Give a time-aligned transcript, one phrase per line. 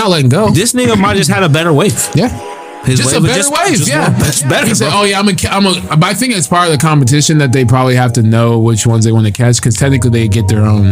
[0.00, 0.50] not letting go.
[0.50, 2.08] This nigga might just had a better wave.
[2.14, 2.59] yeah.
[2.84, 4.08] His just a was better wave, just yeah.
[4.16, 4.66] more- It's better.
[4.66, 6.78] He said, "Oh yeah, I'm a, I'm a." But I think it's part of the
[6.78, 10.10] competition that they probably have to know which ones they want to catch because technically
[10.10, 10.84] they get their own.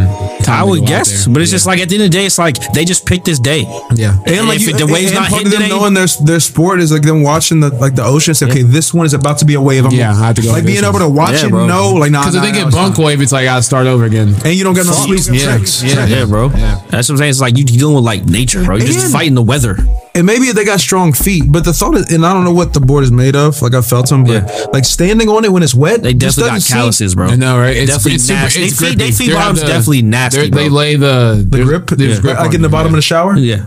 [0.43, 1.33] Time I would guess, there.
[1.33, 3.25] but it's just like at the end of the day, it's like they just picked
[3.25, 3.61] this day.
[3.95, 4.17] yeah.
[4.27, 6.07] And like if you, it- the wave's and not hitting of them today- knowing their
[6.23, 8.33] their sport is like them watching the like the ocean.
[8.35, 9.85] Say, okay, this one is about to be a wave.
[9.85, 11.65] I'm Yeah, I have to go Like being able to watch Yeah, it, bro.
[11.65, 13.45] know, like nah, Because nah, if they nah, get it's bunk wave, it's like I
[13.45, 14.35] gotta start over again.
[14.45, 15.21] and you don't get no sleep.
[15.31, 16.05] Yeah, yeah.
[16.05, 16.49] Yeah, bro.
[16.49, 16.79] Yeah.
[16.89, 17.29] That's what I'm saying.
[17.31, 18.75] It's like you dealing with like nature, bro.
[18.77, 19.77] You're just fighting the weather.
[20.15, 22.73] And maybe they got strong feet, but the thought is, and I don't know what
[22.73, 23.61] the board is made of.
[23.61, 24.65] Like I felt them, but Yeah.
[24.73, 27.27] like standing on it when it's wet, They definitely got doesn't seem- calluses, bro.
[27.27, 27.75] I know, right?
[27.75, 28.45] It's, definitely it's super.
[28.45, 28.95] It's They feed- grippy.
[28.95, 32.21] they feed They have bottoms definitely nasty, they're- They lay the The grip, There's yeah.
[32.21, 32.97] grip like on in the bottom yeah.
[32.97, 33.35] of the shower.
[33.37, 33.65] Yeah.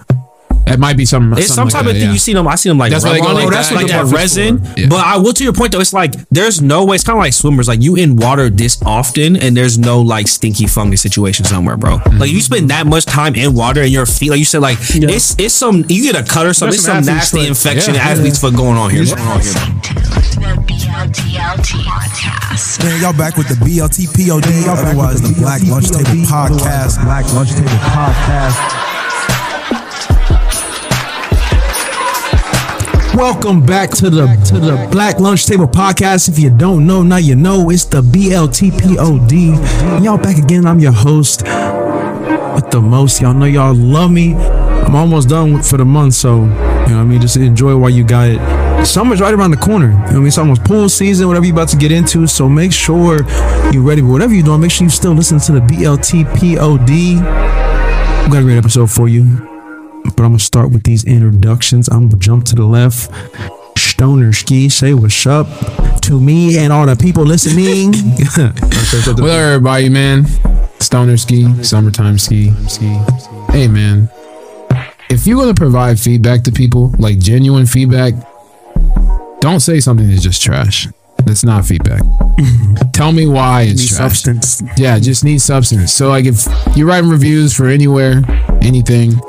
[0.66, 1.32] It might be some.
[1.34, 2.12] It's some something type like of thing yeah.
[2.12, 2.46] you see them.
[2.48, 3.70] I see them like That's why they rub go on like that.
[3.70, 4.62] That's that what resin.
[4.76, 4.86] Yeah.
[4.88, 5.80] But I will to your point though.
[5.80, 6.94] It's like there's no way.
[6.94, 7.68] It's kind of like swimmers.
[7.68, 11.98] Like you in water this often, and there's no like stinky fungus situation somewhere, bro.
[11.98, 12.18] Mm-hmm.
[12.18, 14.78] Like you spend that much time in water, and your feet, like you said, like
[14.80, 16.72] it's it's some you get a cut or something.
[16.72, 17.48] That's It's some some nasty foot.
[17.48, 19.04] infection, athlete's foot going on here.
[19.04, 19.52] Going on here.
[21.02, 22.84] BLTLT.
[22.84, 27.02] Man, y'all back with the BLT POD, otherwise the Black Lunch Table Podcast.
[27.02, 28.91] Black Lunch Table Podcast.
[33.14, 36.30] Welcome back to the to the Black Lunch Table Podcast.
[36.30, 39.32] If you don't know, now you know it's the BLTPOD.
[39.96, 40.64] And y'all back again.
[40.64, 43.20] I'm your host with the most.
[43.20, 44.34] Y'all know y'all love me.
[44.34, 47.20] I'm almost done with, for the month, so you know what I mean.
[47.20, 48.86] Just enjoy while you got it.
[48.86, 49.91] Summer's right around the corner.
[49.91, 50.26] You know what I mean?
[50.28, 52.26] It's almost pool season, whatever you're about to get into.
[52.26, 53.19] So make sure
[53.72, 54.00] you're ready.
[54.00, 56.88] But whatever you're doing, make sure you still listen to the BLTPOD.
[58.24, 59.52] We got a great episode for you
[60.05, 61.89] but I'm gonna start with these introductions.
[61.89, 63.11] I'm gonna jump to the left.
[63.78, 65.47] Stoner Ski, say what's up
[66.03, 67.92] to me and all the people listening.
[68.92, 70.27] What up, everybody, man?
[70.81, 72.86] Stoner ski, summertime ski, ski.
[73.50, 74.11] Hey, man.
[75.09, 78.14] If you're gonna provide feedback to people, like genuine feedback,
[79.41, 80.89] don't say something that's just trash.
[81.25, 82.03] That's not feedback.
[82.92, 83.99] Tell me why it's trash.
[83.99, 84.62] substance.
[84.76, 85.93] Yeah, just need substance.
[85.93, 88.22] So like if you're writing reviews for anywhere,
[88.62, 89.21] anything,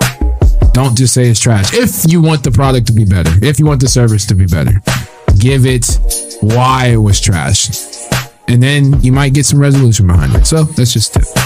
[0.72, 1.74] don't just say it's trash.
[1.74, 4.46] If you want the product to be better, if you want the service to be
[4.46, 4.82] better,
[5.40, 5.86] give it
[6.42, 7.70] why it was trash.
[8.48, 10.46] And then you might get some resolution behind it.
[10.46, 11.43] So that's just it.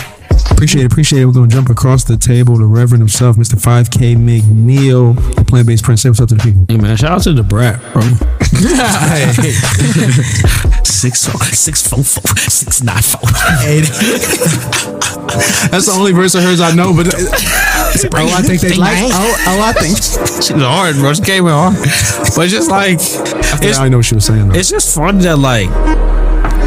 [0.58, 1.26] Appreciate it, appreciate it.
[1.28, 2.58] We're gonna jump across the table.
[2.58, 3.62] The Reverend himself, Mr.
[3.62, 6.02] 5K McNeil, the plant based prince.
[6.02, 6.66] Say what's up to the people.
[6.68, 8.02] Hey man, shout out to the brat, bro.
[10.84, 13.30] six four, six four four, six nine four.
[15.70, 18.98] That's the only verse of hers I know, but oh, I think they like.
[19.14, 19.98] Oh, oh, I think.
[20.42, 21.14] She's hard, bro.
[21.14, 21.76] She came in hard,
[22.36, 24.48] but it's just like it's, I know what she was saying.
[24.50, 24.56] Though.
[24.56, 25.70] it's just fun that like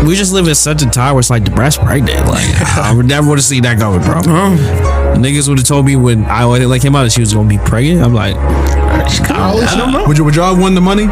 [0.07, 2.27] we just live in such a time where it's like the brat's pregnant.
[2.27, 2.47] Like
[2.79, 4.21] I would never would have seen that going, bro.
[5.21, 7.35] Niggas would have told me when I when it like came out that she was
[7.35, 8.03] gonna be pregnant.
[8.03, 10.05] I'm like, I don't know.
[10.07, 11.07] Would you would y'all have won the money?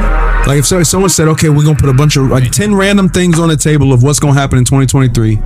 [0.47, 2.75] Like if so- if someone said, okay, we're gonna put a bunch of like ten
[2.75, 5.37] random things on the table of what's gonna happen in 2023,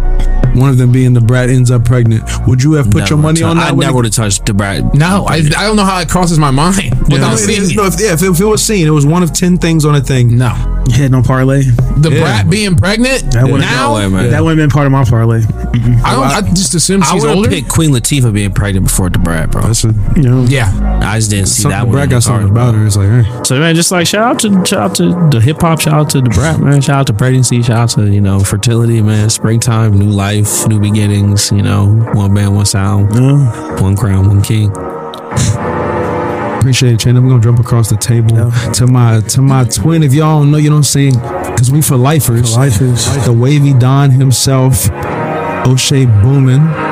[0.54, 3.42] one of them being the brat ends up pregnant, would you have put your money
[3.42, 3.72] on that?
[3.72, 4.94] I never would have touched the brat.
[4.94, 7.76] No, I, I don't know how it crosses my mind No, without it seeing it.
[7.76, 9.94] no, if, yeah, if, if it was seen, it was one of ten things on
[9.94, 10.36] a thing.
[10.36, 10.50] No.
[10.90, 11.62] Hit no parlay.
[11.62, 12.20] The Yeah.
[12.20, 14.30] brat being pregnant That would've- now, No way, man.
[14.30, 15.42] That wouldn't been part of my parlay.
[16.04, 16.24] I don't.
[16.24, 17.48] I just assume I she's would have older.
[17.48, 19.62] picked Queen Latifah being pregnant before the brat, bro.
[19.62, 20.42] That's a, You know.
[20.44, 20.70] Yeah,
[21.02, 21.78] I just didn't see something.
[21.78, 22.86] that The brat got something cards, about her.
[22.86, 23.40] It's like, hey.
[23.44, 26.10] So man, just like shout out to shout out to the hip hop, shout out
[26.10, 29.30] to the brat man, shout out to pregnancy, shout out to you know fertility, man,
[29.30, 31.50] springtime, new life, new beginnings.
[31.50, 33.10] You know, one band, one sound,
[33.80, 34.70] one crown, one king.
[36.58, 37.16] Appreciate it, Chan.
[37.16, 40.02] I'm gonna jump across the table to my to my twin.
[40.02, 41.14] If y'all don't know, you know what I'm saying?
[41.14, 42.52] Because we for lifers.
[42.52, 43.26] For lifers.
[43.26, 44.88] The wavy Don himself,
[45.66, 46.91] O'Shea Boomin.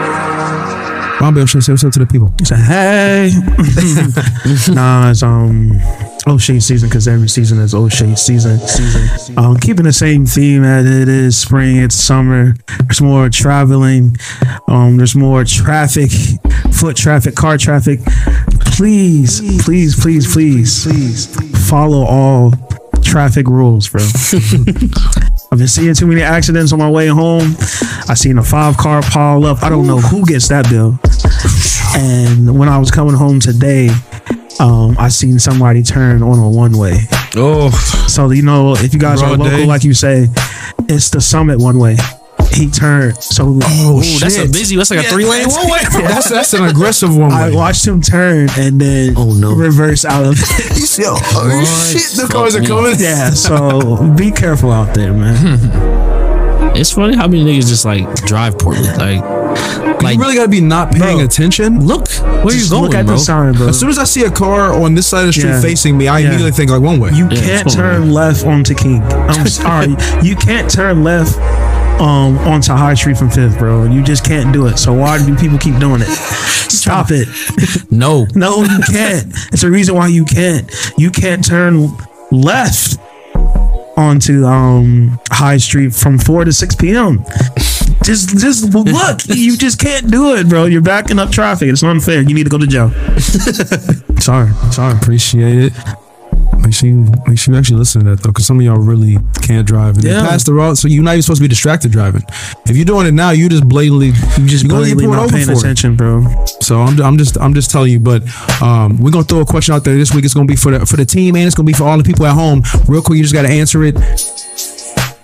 [1.21, 2.33] Bobby O'Shea, say what's up to the people.
[2.39, 3.31] He said, "Hey."
[4.75, 5.79] nah, it's um
[6.27, 8.59] O'Shea season because every season is O'Shea season.
[8.61, 9.39] Season.
[9.39, 11.77] Um, keeping the same theme as it is spring.
[11.77, 12.55] It's summer.
[12.85, 14.17] There's more traveling.
[14.67, 16.11] Um, there's more traffic,
[16.73, 18.01] foot traffic, car traffic.
[18.73, 22.55] Please, please, please, please, please follow all
[23.05, 24.01] traffic rules, bro.
[25.53, 27.57] I've been seeing too many accidents on my way home.
[28.09, 29.63] I seen a five car pile up.
[29.63, 30.99] I don't know who gets that bill.
[31.97, 33.89] And when I was coming home today,
[34.61, 36.99] um, I seen somebody turn on a one way.
[37.37, 37.71] Oh,
[38.09, 39.67] So you know, if you guys are local, day.
[39.67, 40.29] like you say,
[40.89, 41.97] it's the Summit one way.
[42.53, 43.17] He turned.
[43.23, 44.21] So Oh, shit.
[44.23, 44.75] that's a busy.
[44.77, 45.79] That's like a three lane one way.
[45.93, 47.31] That's that's an aggressive one.
[47.31, 49.55] I watched him turn and then Oh, no.
[49.55, 50.99] reverse out of it.
[50.99, 52.95] Yo, oh shit, the cars are coming.
[52.99, 53.31] yeah.
[53.31, 56.77] So be careful out there, man.
[56.77, 58.83] It's funny how many niggas just like drive poorly.
[58.83, 59.23] Like
[60.03, 61.25] Like, you really gotta be not paying Bro.
[61.25, 61.85] attention.
[61.87, 62.09] look
[62.45, 63.15] where you going, look at bro.
[63.17, 63.69] the sign, bro.
[63.69, 65.61] As soon as I see a car on this side of the street Yeah.
[65.61, 66.29] facing me, I Yeah.
[66.29, 67.11] immediately think like one way.
[67.11, 69.03] You Yeah, can't it's fine, turn left onto King.
[69.03, 69.97] I'm sorry.
[70.23, 71.37] you can't turn left
[72.01, 73.85] um onto High Street from Fifth, bro.
[73.85, 74.79] You just can't do it.
[74.79, 76.09] So why do people keep doing it?
[76.09, 77.29] Stop it.
[77.91, 79.27] No, No, you can't.
[79.53, 80.71] It's a reason why you can't.
[80.97, 81.95] You can't turn
[82.31, 82.97] left
[83.97, 87.23] onto um High Street from four to six p.m.
[88.05, 89.21] Just, just look.
[89.29, 90.65] You just can't do it, bro.
[90.67, 91.69] You're backing up traffic.
[91.69, 92.23] It's unfair.
[92.23, 92.91] You need to go to jail.
[94.21, 94.97] sorry, sorry.
[94.97, 95.73] Appreciate it.
[96.63, 98.77] Make sure you make sure you actually listen to that though, because some of y'all
[98.79, 99.97] really can't drive.
[99.97, 100.21] And Yeah.
[100.29, 102.23] Pass the road, so you're not even supposed to be distracted driving.
[102.67, 105.53] If you're doing it now, you just blatantly You just you're blatantly not paying for
[105.53, 105.59] it.
[105.59, 106.27] attention, bro.
[106.61, 108.23] So I'm, I'm just I'm just telling you, but
[108.63, 110.25] um, we're gonna throw a question out there this week.
[110.25, 112.05] It's gonna be for the for the team and it's gonna be for all the
[112.05, 112.63] people at home.
[112.89, 113.95] Real quick, you just gotta answer it.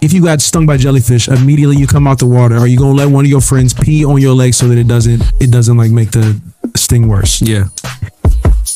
[0.06, 2.54] If you got stung by jellyfish, immediately you come out the water.
[2.54, 4.86] Are you gonna let one of your friends pee on your leg so that it
[4.86, 6.40] doesn't it doesn't like make the
[6.76, 7.42] sting worse?
[7.42, 7.64] yeah,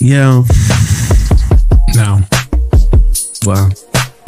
[0.01, 0.43] Yeah.
[1.95, 2.19] No,
[3.47, 3.69] wow.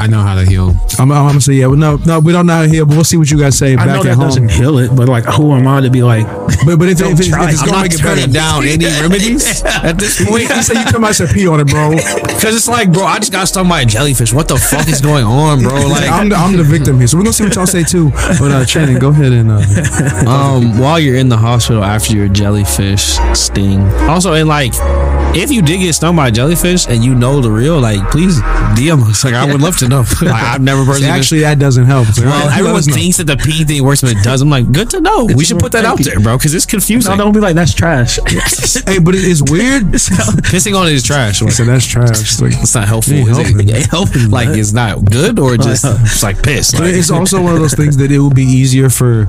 [0.03, 0.75] I know how to heal.
[0.99, 1.69] I'm, I'm gonna say yeah.
[1.69, 3.57] Well, no, no, we don't know how to heal, but we'll see what you guys
[3.57, 4.25] say I back know at that home.
[4.25, 6.27] doesn't heal it, but like, who am I to be like?
[6.67, 7.33] But but if, if, it's, if it's
[7.63, 10.49] I'm gonna not make it better, down any remedies at this point.
[10.49, 11.91] you say you come out and pee on it, bro.
[12.43, 14.33] Because it's like, bro, I just got stung by a jellyfish.
[14.33, 15.73] What the fuck is going on, bro?
[15.93, 18.11] Like, I'm the, I'm the victim here, so we're gonna see what y'all say too.
[18.11, 22.27] But uh, Shannon, go ahead and uh, um, while you're in the hospital after your
[22.29, 23.83] jellyfish sting.
[24.11, 24.73] Also, and like,
[25.37, 28.41] if you did get stung by a jellyfish and you know the real, like, please
[28.75, 29.23] DM us.
[29.25, 29.92] Like, I would love to know.
[30.01, 31.11] Like, I've never personally.
[31.11, 32.09] actually that doesn't help.
[32.09, 32.95] It's like, well, right, everyone know.
[32.95, 34.41] thinks that the pee thing works, but it does.
[34.43, 35.27] I'm like, good to know.
[35.27, 37.11] We should put that out there, bro, because it's confusing.
[37.17, 38.19] No, don't be like that's trash.
[38.87, 39.83] Hey, but it's weird.
[39.93, 41.39] Pissing on it is trash.
[41.41, 42.11] So that's trash.
[42.21, 43.15] It's like- It's not helpful.
[43.15, 43.69] It- helping.
[43.69, 44.31] it helping?
[44.31, 46.75] Like, it's not good or just it's like piss.
[46.79, 49.23] Like, it's also one of those things that it would be easier for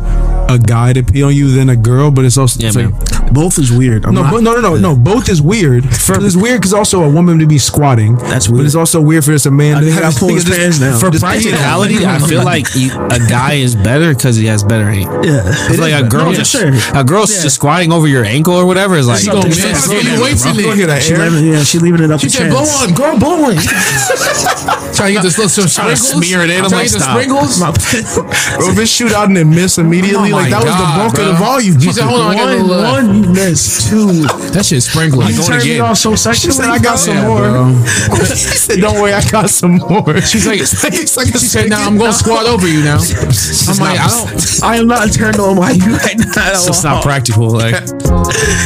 [0.50, 2.12] a guy to pee on you than a girl.
[2.12, 4.06] But it's also Yeah, it's like- Both is weird.
[4.06, 4.96] I'm no, not- no, no, no, no.
[4.96, 5.86] Both is weird.
[5.86, 8.16] It's weird because also a woman to be squatting.
[8.16, 8.60] That's weird.
[8.60, 11.00] But it's also weird for just a man to have pull his just- pants down.
[11.00, 14.90] for just- practicality, I feel like you, a guy is better because he has better
[14.90, 15.08] aim.
[15.24, 15.44] yeah.
[15.46, 16.72] I feel like a girl, No, just, sure.
[16.94, 19.64] a girl just squatting over your ankle or whatever is like, She gonna miss.
[19.64, 20.68] man, Throw man, your bro." weights in there.
[20.68, 22.54] Look at that She leaving, yeah, she leaving it up She to said, chance.
[22.54, 23.56] blow on, girl, blow on.
[24.94, 26.64] Trying to get this little some Trying to smear it in.
[26.64, 27.18] I'm like, to get the stop.
[27.18, 27.58] sprinkles.
[28.60, 30.86] Bro, if it shoot out and it miss immediately, Oh like my that was the
[30.86, 31.80] God, bulk of the volume.
[31.80, 33.90] She said, hold on, I got a One, uh, one, you missed.
[33.90, 34.22] Two.
[34.54, 35.30] That shit sprinkling.
[35.30, 35.82] You going turned me again.
[35.86, 36.54] off so She sexually.
[36.54, 37.66] said, "I got some more." bro.
[37.74, 40.04] he said, "Don't worry, I got some more."
[40.44, 42.98] She's like, It's like she said, "Now I'm going to squat over you now."
[43.70, 44.64] I'm like, I don't.
[44.64, 46.52] I am not turned on by you right now.
[46.52, 47.50] It's just not practical.
[47.50, 47.76] Like,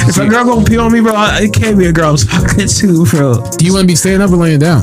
[0.08, 2.68] If a girl gonna pee on me, bro, it can't be a girl I talking
[2.68, 3.44] to, bro.
[3.58, 4.82] Do you want to be standing up or laying down?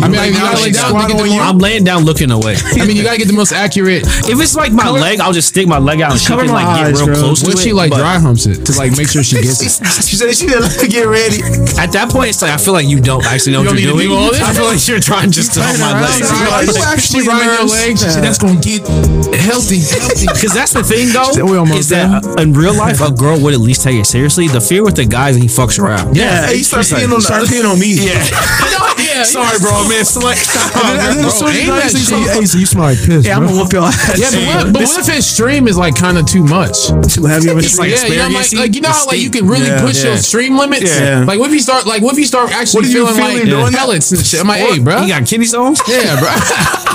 [0.00, 1.40] I mean, you gotta lay down to get the more.
[1.42, 2.56] I'm laying down looking away.
[2.56, 4.02] I mean, you gotta get the most accurate.
[4.06, 6.52] If it's like my leg, I'll just stick my leg out and she Cover can
[6.52, 7.14] my like get real bro.
[7.16, 7.62] close to What it.
[7.62, 10.04] she like dry humps it to like make sure she gets it.
[10.06, 11.42] She said she didn't like get ready.
[11.78, 13.82] At that point, it's like I feel like you don't actually know You what don't
[13.82, 14.38] you're doing.
[14.38, 14.44] do?
[14.44, 16.10] I feel like you're trying just to hold my around.
[16.10, 16.30] legs.
[16.30, 17.72] Are you actually ride her nervous?
[17.72, 18.02] legs.
[18.02, 18.86] She said that's gonna get
[19.34, 19.80] healthy.
[19.80, 20.26] Healthy.
[20.40, 23.40] Because that's the thing, though, We almost is that uh, in real life, a girl
[23.40, 24.48] would at least take it seriously.
[24.48, 26.16] The fear with the guys, he fucks around.
[26.16, 27.94] Yeah, Hey, you start peeing on start on me.
[28.06, 28.24] Yeah.
[29.20, 29.36] yeah.
[29.36, 29.70] Sorry, bro.
[29.88, 30.40] Man, it's like,
[30.80, 32.30] And then as soon as you know, you see- shit.
[32.32, 33.26] hey, so you smell like piss.
[33.26, 33.48] Yeah, I'm bro.
[33.52, 34.18] gonna whoop your ass.
[34.18, 36.88] Yeah, but what, but what if his stream is like kind of too much?
[37.12, 39.18] Too heavy of a It's like yeah, you know, like, like you know how like
[39.20, 40.10] you can really Yeah, push yeah.
[40.10, 40.88] your stream limits.
[40.98, 41.24] Yeah.
[41.26, 43.16] Like what if you start like what if you start actually What are you feeling
[43.20, 43.78] like feeling doing that?
[43.78, 44.40] pellets and shit?
[44.40, 45.02] I'm like, hey, bro.
[45.02, 45.80] You got kidney stones?
[45.88, 46.30] Yeah, bro.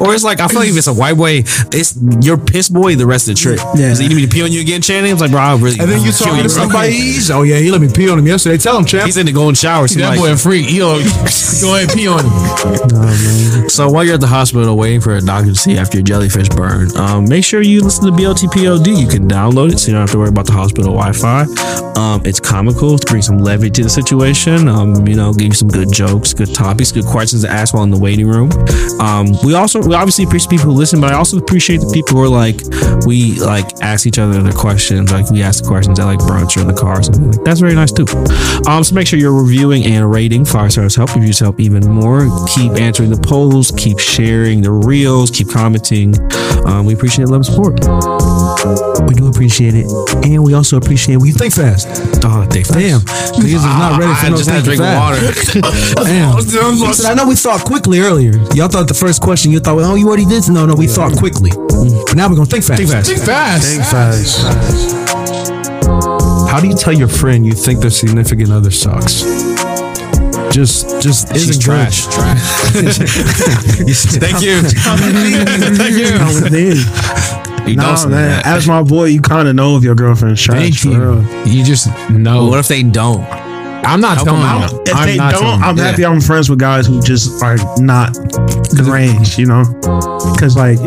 [0.00, 1.42] Or it's like I feel like if it's a white boy,
[1.74, 3.58] it's your piss boy the rest of the trip.
[3.76, 3.92] Yeah.
[3.94, 5.10] So you need me to pee on you again, Channing?
[5.10, 5.78] I was like, bro, I really.
[5.78, 6.64] And then you kill talking to bro.
[6.70, 7.18] somebody.
[7.30, 8.56] Oh yeah, he let me pee on him yesterday.
[8.56, 9.04] Tell him, champ.
[9.06, 9.88] He's in the golden shower.
[9.88, 10.70] So, that like, boy a freak.
[10.72, 10.98] Yo,
[11.60, 13.68] go ahead pee on him.
[13.68, 16.48] so while you're at the hospital waiting for a doctor to see after your jellyfish
[16.48, 18.98] burn, um, make sure you listen to BLTPOD.
[18.98, 21.46] You can download it so you don't have to worry about the hospital Wi-Fi.
[21.96, 24.68] Um, it's comical to bring some levity to the situation.
[24.68, 27.82] Um, you know, give you some good jokes, good topics, good questions to ask while
[27.82, 28.50] in the waiting room.
[29.00, 32.16] Um, we also we obviously appreciate people who listen, but I also appreciate the people
[32.16, 32.60] who are like
[33.06, 35.12] we like ask each other the questions.
[35.12, 37.32] Like we ask the questions at like brunch or in the car or something.
[37.32, 38.06] Like that's very nice too.
[38.66, 40.44] Um, so make sure you're reviewing and rating.
[40.44, 41.09] Five stars help.
[41.14, 42.20] Reviews help even more.
[42.54, 43.72] Keep answering the polls.
[43.76, 45.30] Keep sharing the reels.
[45.30, 46.14] Keep commenting.
[46.66, 47.80] Um, we appreciate love and support.
[49.08, 49.86] We do appreciate it,
[50.24, 51.88] and we also appreciate when you think fast.
[52.24, 54.80] Oh, they Damn, niggas is not ready for I no just had to thinking drink
[54.80, 55.56] fast.
[55.56, 56.04] water.
[56.04, 56.30] Damn.
[56.90, 58.32] He said, I know we thought quickly earlier.
[58.54, 60.48] Y'all thought the first question you thought, oh, you already did.
[60.50, 61.50] No, no, we thought quickly.
[61.50, 62.78] But now we're gonna think fast.
[62.78, 63.08] Think fast.
[63.10, 63.66] Think fast.
[63.66, 65.50] Think fast.
[66.50, 69.22] How do you tell your friend you think their significant other sucks?
[70.52, 72.06] Just, just She's isn't trash.
[72.06, 72.40] Trash.
[74.18, 74.60] Thank you.
[74.62, 76.16] Thank you.
[76.18, 77.68] I was.
[77.68, 78.30] You No, don't man.
[78.30, 78.46] that.
[78.46, 80.82] As my boy, you kind of know if your girlfriend's trash.
[80.82, 81.20] Thank you.
[81.44, 82.46] You just know.
[82.46, 83.24] What if they don't?
[83.82, 84.72] I'm not Help telling them out.
[84.72, 84.82] you.
[84.86, 85.62] If I'm they not don't.
[85.62, 85.84] I'm Yeah.
[85.84, 88.14] happy I'm friends with guys who just are not
[88.70, 89.64] the range, you know?
[90.34, 90.78] Because, like,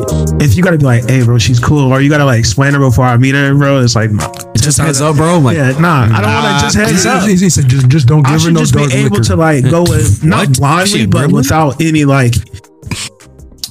[0.42, 2.80] if you gotta be like, hey, bro, she's cool, or you gotta, like, explain her
[2.80, 4.32] before I meet her, bro, it's like, nah.
[4.56, 5.40] Just heads up, bro.
[5.40, 7.28] Like, yeah, nah, I don't want to just heads up.
[7.28, 9.24] He said, just, just don't I give her should no just be able liquor.
[9.26, 12.34] to, like, go with, not blindly, but without any, like,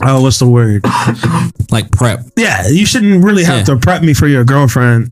[0.03, 0.85] oh, what's the word?
[1.71, 2.21] like prep.
[2.37, 3.75] Yeah, you shouldn't really have Yeah.
[3.75, 5.11] to prep me for your girlfriend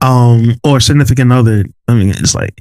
[0.00, 1.64] um or significant other.
[1.88, 2.54] I mean, it's like,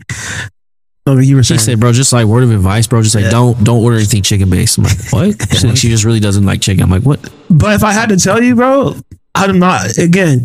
[1.16, 3.02] like you were She said, bro, just like word of advice, bro.
[3.02, 3.30] Just like Yeah.
[3.32, 4.78] don't don't order anything chicken based.
[4.78, 5.48] I'm like, what?
[5.52, 6.84] She's like, she just really doesn't like chicken.
[6.84, 7.22] I'm like, what?
[7.50, 8.96] But if I had to tell you, bro,
[9.36, 9.98] I'm not.
[9.98, 10.44] Again,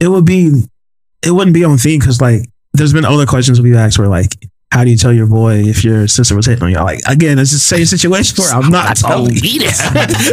[0.00, 0.62] it would be,
[1.22, 4.34] it wouldn't be on theme because like there's been other questions we've asked where like,
[4.72, 6.76] how do you tell your boy if your sister was hitting on you?
[6.78, 9.34] Like again, it's the same situation where I'm not telling.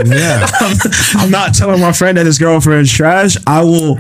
[0.06, 0.48] Yeah.
[0.60, 0.78] I'm,
[1.16, 3.38] I'm not telling my friend that his girlfriend's trash.
[3.46, 4.00] I will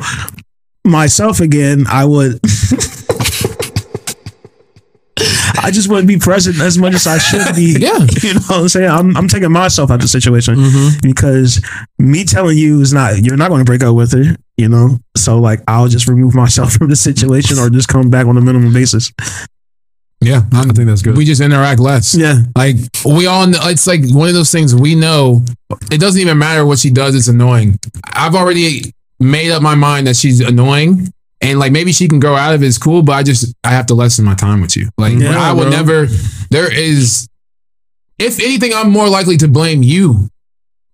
[0.85, 1.85] myself again.
[1.87, 2.39] I would.
[5.63, 7.71] I just wouldn't be present as much as I should be.
[7.81, 7.97] Yeah.
[8.21, 8.89] you know what I'm saying.
[8.89, 10.99] I'm, I'm taking myself out of the situation mm-hmm.
[11.01, 11.63] because
[11.97, 13.23] me telling you is not.
[13.23, 14.35] You're not going to break up with her.
[14.57, 18.27] You know, so like I'll just remove myself from the situation or just come back
[18.27, 19.11] on a minimum basis.
[20.19, 20.43] Yeah.
[20.53, 21.17] I think that's good.
[21.17, 22.13] We just interact less.
[22.13, 25.43] Yeah, Like we all know, it's like one of those things we know.
[25.91, 27.15] It doesn't even matter what she does.
[27.15, 27.79] It's annoying.
[28.13, 31.11] I've already made up my mind that she's annoying,
[31.41, 32.67] and like maybe she can grow out of it.
[32.67, 34.89] It's cool, but I just I have to lessen my time with you.
[34.97, 35.69] Like Yeah, I will bro.
[35.71, 36.05] never.
[36.49, 37.27] There is,
[38.19, 40.29] if anything, I'm more likely to blame you.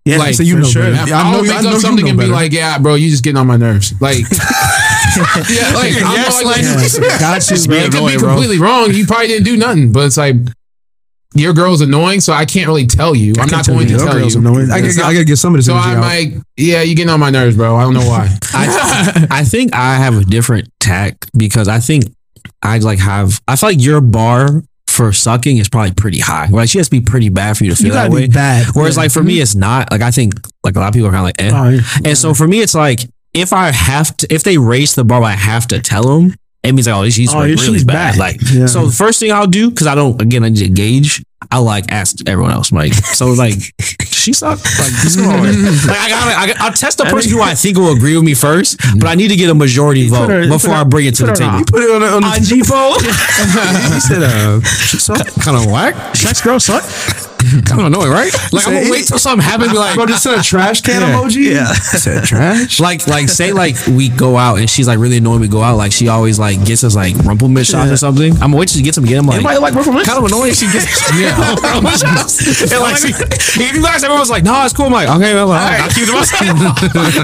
[0.06, 0.18] yeah.
[0.18, 0.84] Like so you know sure.
[0.84, 1.10] better.
[1.10, 2.34] Yeah, I I'll know- make I know up you something know and be better.
[2.34, 4.20] like, "Yeah, bro, you just getting on my nerves." Like,
[5.50, 6.68] yeah, like I'm Yes, more likely-
[7.10, 8.30] like- Got you, it could be bro.
[8.30, 8.92] completely wrong.
[8.94, 10.36] You probably didn't do nothing, but it's like
[11.36, 13.34] your girl's annoying, so I can't really tell you.
[13.40, 14.38] I'm not going to Your tell you.
[14.38, 14.72] annoying.
[14.72, 16.02] I, gotta- I gotta get some of this So I'm out.
[16.02, 17.76] like, yeah, you getting on my nerves, bro.
[17.76, 18.28] I don't know why.
[18.54, 22.06] I I think I have a different tack because I think
[22.64, 26.48] I like have I feel like your bar for sucking is probably pretty high.
[26.48, 28.28] Like she has to be pretty bad for you to feel You that way.
[28.28, 28.68] bad.
[28.74, 29.04] Whereas Yeah.
[29.04, 29.92] like for me it's not.
[29.92, 31.52] Like I think like a lot of people are kind of like, eh.
[31.54, 32.10] Oh, yeah.
[32.10, 33.02] And so for me, it's like
[33.34, 36.34] if I have to, if they raise the bar, I have to tell them.
[36.68, 38.12] It means like, oh, she's Oh, really she's bad.
[38.14, 38.18] bad.
[38.18, 38.66] Like, Yeah.
[38.68, 41.24] so the first thing I'll do because I don't again I need to gauge.
[41.50, 42.72] I like ask everyone else.
[42.74, 43.54] Like, so like,
[44.04, 44.66] she sucked.
[44.66, 45.44] Like, what's going on?
[45.88, 48.26] Like, I gotta, I, gotta- I'll test the person who I think will agree with
[48.26, 51.06] me first, but I need to get a majority vote her- before her- I bring
[51.06, 51.58] it to the put her table.
[51.58, 53.00] on- Put it on the, on the IG phone.
[53.94, 56.16] he said, uh, kind of whack.
[56.16, 56.84] Sex girl suck.
[57.66, 58.32] Kind of annoying, right?
[58.52, 59.72] Like, I'm gonna wait till something happens.
[59.72, 61.54] Be like, Bro, just sent a trash can emoji.
[61.54, 61.74] Yeah.
[61.74, 62.80] said trash.
[62.88, 65.76] like like say like we go out and she's like really annoying we go out
[65.78, 67.94] like she always like gets us like Rumple Minze shots Yeah.
[67.94, 69.94] or something I'm gonna wait till she gets them again I'm like Anybody like Rumple
[69.94, 70.08] Minze?
[70.08, 70.88] kind of annoying she gets
[71.20, 71.36] yeah
[71.74, 75.10] rumple shots and like she, if you guys everyone's like no it's cool I'm like
[75.10, 76.42] okay well, like, I'll keep it to myself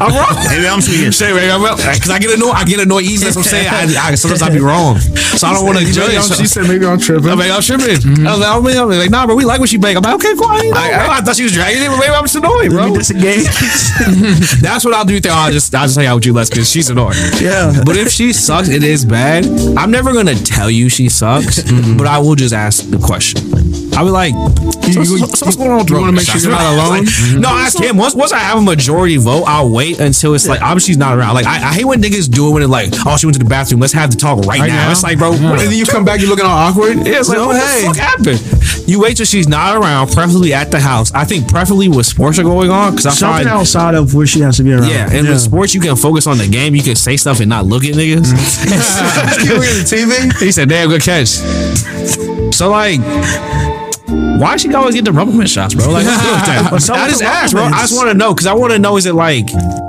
[0.01, 1.12] I'm wrong Maybe I'm speaking.
[1.12, 4.12] Say, man, because I get annoyed I get annoyed easy that's what I'm saying I,
[4.12, 7.00] I, sometimes I be wrong so I don't want to judge She said maybe I'm
[7.00, 7.30] tripping.
[7.30, 8.25] I'm like, I'm tripping.
[8.27, 9.98] I was like, I mean, I'm like, nah, bro, we like what she baked.
[9.98, 10.48] I'm cool.
[10.48, 10.82] I, know, bro.
[10.82, 12.93] I thought she was dragging it, but maybe I'm just annoyed, bro.
[12.93, 13.46] Disengage.
[14.62, 15.20] That's what I'll do.
[15.29, 17.17] I'll just I'll just hang out with you less because she's annoying.
[17.39, 17.82] Yeah.
[17.86, 19.46] But if she sucks, it is bad.
[19.77, 21.62] I'm never gonna tell you she sucks,
[21.98, 23.82] but I will just ask the question.
[23.95, 26.39] I'll be like, so, you- so- so what's going on with you wanna make sure
[26.41, 27.05] you're not alone?
[27.05, 27.97] Like, no, I ask him.
[27.97, 31.17] Once once I have a majority vote, I'll wait until it's like obviously she's not
[31.17, 31.35] around.
[31.35, 33.39] Like I, I hate when niggas do it when it's like, oh, she went to
[33.43, 33.79] the bathroom.
[33.81, 34.85] Let's have the talk right, Right now.
[34.85, 34.91] now?
[34.91, 36.97] It's like, bro, And then you come back, you looking all awkward.
[37.05, 37.81] yeah, it's like, No, what hey.
[37.81, 38.89] the fuck happened?
[38.89, 41.13] You wait till she's not around, preferably at the house.
[41.13, 44.27] I think preferably with sports are going on because I Something find outside of where
[44.27, 44.89] she has to be around.
[44.89, 46.75] yeah, and with sports, you can focus on the game.
[46.75, 48.27] You can say stuff and not look at niggas.
[49.39, 49.95] Keep looking at the
[50.33, 50.39] TV.
[50.41, 51.29] he said, "Damn, good catch."
[52.53, 53.00] So like,
[54.39, 55.89] why she always get the rubberman shots, bro?
[55.89, 56.69] Like, what's with that?
[56.71, 57.63] What's up I with just asked, bro.
[57.63, 59.47] I just want to know because I want to know is it like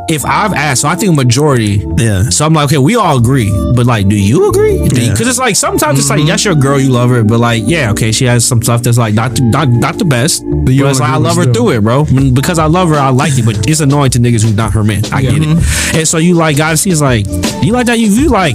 [0.08, 1.84] if I've asked, so I think a majority.
[1.96, 2.25] Yeah.
[2.25, 4.82] So I'm like, okay, we all agree, but like, do you agree?
[4.82, 5.12] Because Yeah.
[5.14, 5.28] Mm-hmm.
[5.28, 7.90] it's like sometimes it's like, yes, you're a girl, you love her, but like, yeah,
[7.92, 11.00] okay, she has some stuff that's like not not not the best, but, you it's
[11.00, 11.54] like I love her still.
[11.54, 12.04] through it, bro.
[12.32, 14.84] Because I love her, I like it, but it's annoying to niggas who's not her
[14.84, 15.02] man.
[15.12, 15.58] I get Mm-hmm.
[15.58, 15.96] it.
[16.00, 17.26] And so you like, guys, see, it's like,
[17.62, 17.99] you like that?
[17.99, 18.54] You, you like,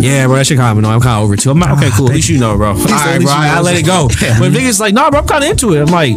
[0.00, 0.94] yeah, bro, that shit kind of annoying.
[0.96, 1.50] I'm kind of over it too.
[1.50, 2.08] I'm like, okay, cool.
[2.08, 2.70] At least you know, bro.
[2.70, 4.08] All right, bro, I, I let it go.
[4.38, 5.80] But niggas like, nah, bro, I'm kind of into it.
[5.80, 6.14] I'm like,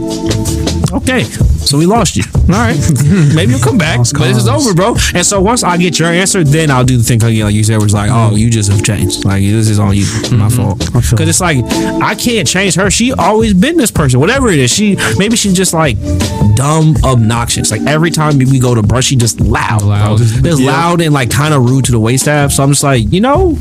[0.94, 2.24] okay, so we lost you.
[2.36, 2.78] All right,
[3.36, 4.96] maybe you'll come back, but this is over, bro.
[5.14, 7.64] And so once I get your answer, then I'll do the thing again, like you
[7.64, 9.26] said, was like, oh, you just have changed.
[9.26, 10.06] Like this is on you,
[10.38, 10.80] my fault.
[10.92, 11.58] Because it's like
[12.02, 12.90] I can't change her.
[12.90, 14.72] She always been this person, whatever it is.
[14.72, 15.98] She maybe she's just like
[16.56, 17.72] dumb, obnoxious.
[17.72, 20.18] Like every time we go to brunch, she just loud, Loud.
[20.20, 22.52] Just loud and like kind of rude to the wait staff.
[22.52, 23.58] So I'm just like, you know.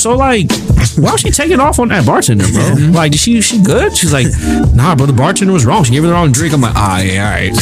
[0.00, 0.50] So like,
[0.96, 2.90] why was she taking off on that bartender, bro?
[2.90, 3.96] Like, did she she good?
[3.96, 4.26] She's like,
[4.74, 5.84] nah, bro, the bartender was wrong.
[5.84, 6.54] She gave her the wrong drink.
[6.54, 7.52] I'm like, ah, yeah, all right,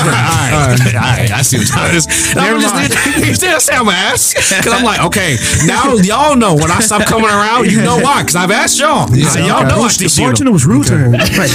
[0.00, 2.06] all right, all right, I see what time it is.
[2.32, 6.54] And I'm just you still say I'm ass because I'm like, okay, now y'all know
[6.54, 8.22] when I stop coming around, you know why?
[8.22, 9.08] Because I've asked y'all.
[9.08, 11.10] So y'all know I The bartender was rude to her.
[11.10, 11.50] Right.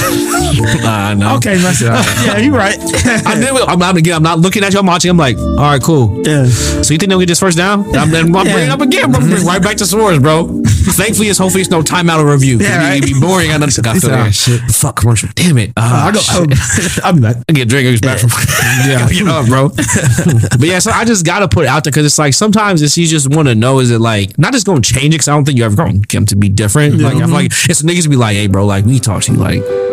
[0.84, 1.36] I know.
[1.36, 2.78] Okay, that's yeah, you're right.
[3.26, 3.68] I knew it.
[3.68, 4.14] I'm not again.
[4.14, 4.78] I'm not looking at you.
[4.78, 5.10] I'm watching.
[5.10, 6.22] I'm like, all right, cool.
[6.26, 6.46] Yeah.
[6.46, 7.84] So you think they'll get this first down?
[7.96, 9.20] I'm, I'm bringing it up again, bro.
[9.20, 10.62] Bring right back to Swords, bro.
[10.64, 12.58] Thankfully, it's hopefully it's no timeout or review.
[12.58, 13.02] Yeah, Yeah, right.
[13.02, 13.50] It'd be boring.
[13.50, 15.28] I know this got said, "Ah, shit." Fuck commercial.
[15.34, 15.70] Damn it.
[15.76, 16.20] Uh, I go.
[16.30, 17.36] I'll, I'll be back.
[17.48, 18.30] I get drinkers back from
[18.86, 19.68] yeah, you know, bro.
[19.68, 22.96] but yeah, so I just gotta put it out there because it's like sometimes it's
[22.96, 25.34] you just want to know is it like not just gonna change it because I
[25.34, 26.98] don't think you ever gonna get them to be different.
[26.98, 29.38] Like I feel like it's niggas be like, hey, bro, like we talk to you
[29.38, 29.91] like.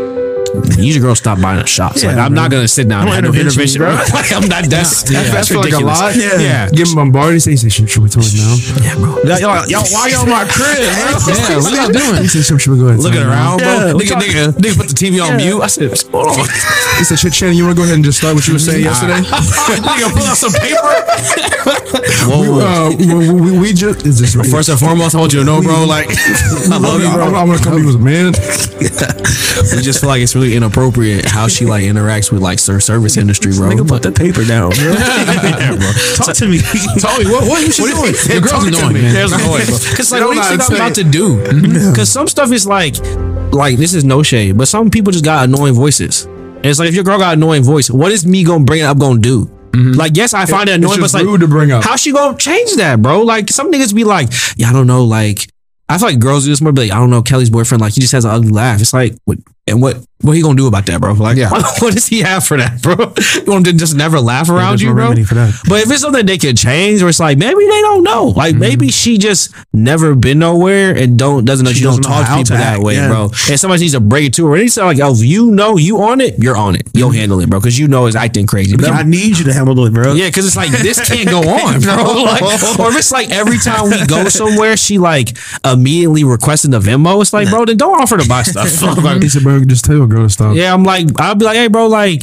[0.78, 2.04] You your girl stop buying us shots.
[2.04, 4.10] like I'm not gonna sit down and I have want no intervention, intervention, bro.
[4.10, 4.20] bro.
[4.22, 4.64] like I'm not.
[4.70, 5.24] That's Yeah.
[5.24, 6.00] that's, I feel like a ridiculous.
[6.00, 6.16] lot.
[6.16, 6.70] Yeah, yeah.
[6.72, 7.44] Give him bombarded.
[7.44, 9.20] He said, "Should should we tell him now?" Yeah, bro.
[9.24, 10.80] Y'all, y'all, why y'all in my crib?
[11.30, 12.22] Yeah, what y'all doing?
[12.24, 13.68] He said, "Should should we go ahead?" and Looking tell him now?" around, bro.
[13.70, 15.62] Yeah, we nigga, talk- nigga, nigga, put the TV on mute.
[15.62, 16.48] I said, hold on.
[16.98, 18.60] He said, "Shit, Shannon, you want to go ahead and just start what you were
[18.64, 20.94] saying yesterday?" nigga, pull out some paper.
[22.30, 24.48] we, uh, we, we, we just is this right?
[24.48, 25.86] First and foremost, I want you to know, bro.
[25.86, 27.36] Like, I love you, I, bro.
[27.36, 28.34] I, want to come to you as a man.
[29.76, 33.18] We just feel like it's really inappropriate how she like interacts with like ser- service
[33.18, 33.70] industry, bro.
[33.70, 34.72] Nigga, put the paper down.
[34.72, 34.92] Bro.
[34.94, 35.92] yeah, bro.
[36.16, 36.60] Talk to me.
[37.00, 38.14] Tell me what what is she doing?
[38.30, 39.14] Your girl's annoying, man.
[39.14, 39.78] There's annoying, bro.
[39.92, 41.90] Because like, what do you think I'm about to do?
[41.92, 42.98] Because some stuff is like,
[43.54, 46.26] like this is no shade, but some people just got annoying voices.
[46.26, 48.84] And it's like if your girl got annoying voice, what is me gonna bring it
[48.84, 49.46] up gonna do?
[49.72, 50.00] Mm-hmm.
[50.00, 51.84] Like, yes, I find it It's annoying, but like, rude to bring up.
[51.84, 53.22] how she gonna change that, bro?
[53.22, 55.48] Like, some niggas be like, yeah, I don't know, like.
[55.88, 57.94] I feel like girls do this more, but like, I don't know, Kelly's boyfriend, like,
[57.94, 58.80] he just has an ugly laugh.
[58.82, 59.40] It's like, what,
[59.70, 61.14] and what, what he gonna do about that, bro?
[61.14, 61.50] Like, Yeah.
[61.80, 62.96] what does he have for that, bro?
[63.46, 65.24] You want him to just never laugh around you, no bro?
[65.24, 65.54] for that.
[65.70, 68.50] But if it's something they can change, or it's like maybe they don't know, like
[68.52, 68.60] Mm-hmm.
[68.60, 72.36] maybe she just never been nowhere and don't doesn't know She she, don't talk to
[72.44, 73.08] people that way, yeah.
[73.08, 73.24] bro.
[73.50, 74.56] And somebody needs to break it to her.
[74.56, 76.90] And like, oh, if you know you on it, you're on it.
[76.94, 78.76] You'll handle it, bro, because you know it's acting crazy.
[78.76, 80.14] But I need you to handle it, bro.
[80.14, 82.24] yeah, because it's like this can't go on, bro.
[82.24, 82.42] Like,
[82.80, 87.22] or if it's like every time we go somewhere, she like immediately requesting the Venmo.
[87.22, 88.68] It's like, bro, then don't offer to buy stuff.
[89.60, 91.46] Like, He said, "Bro, just tell your girl to stop." yeah, I'm like, I'll be
[91.46, 92.22] like, hey, bro, like.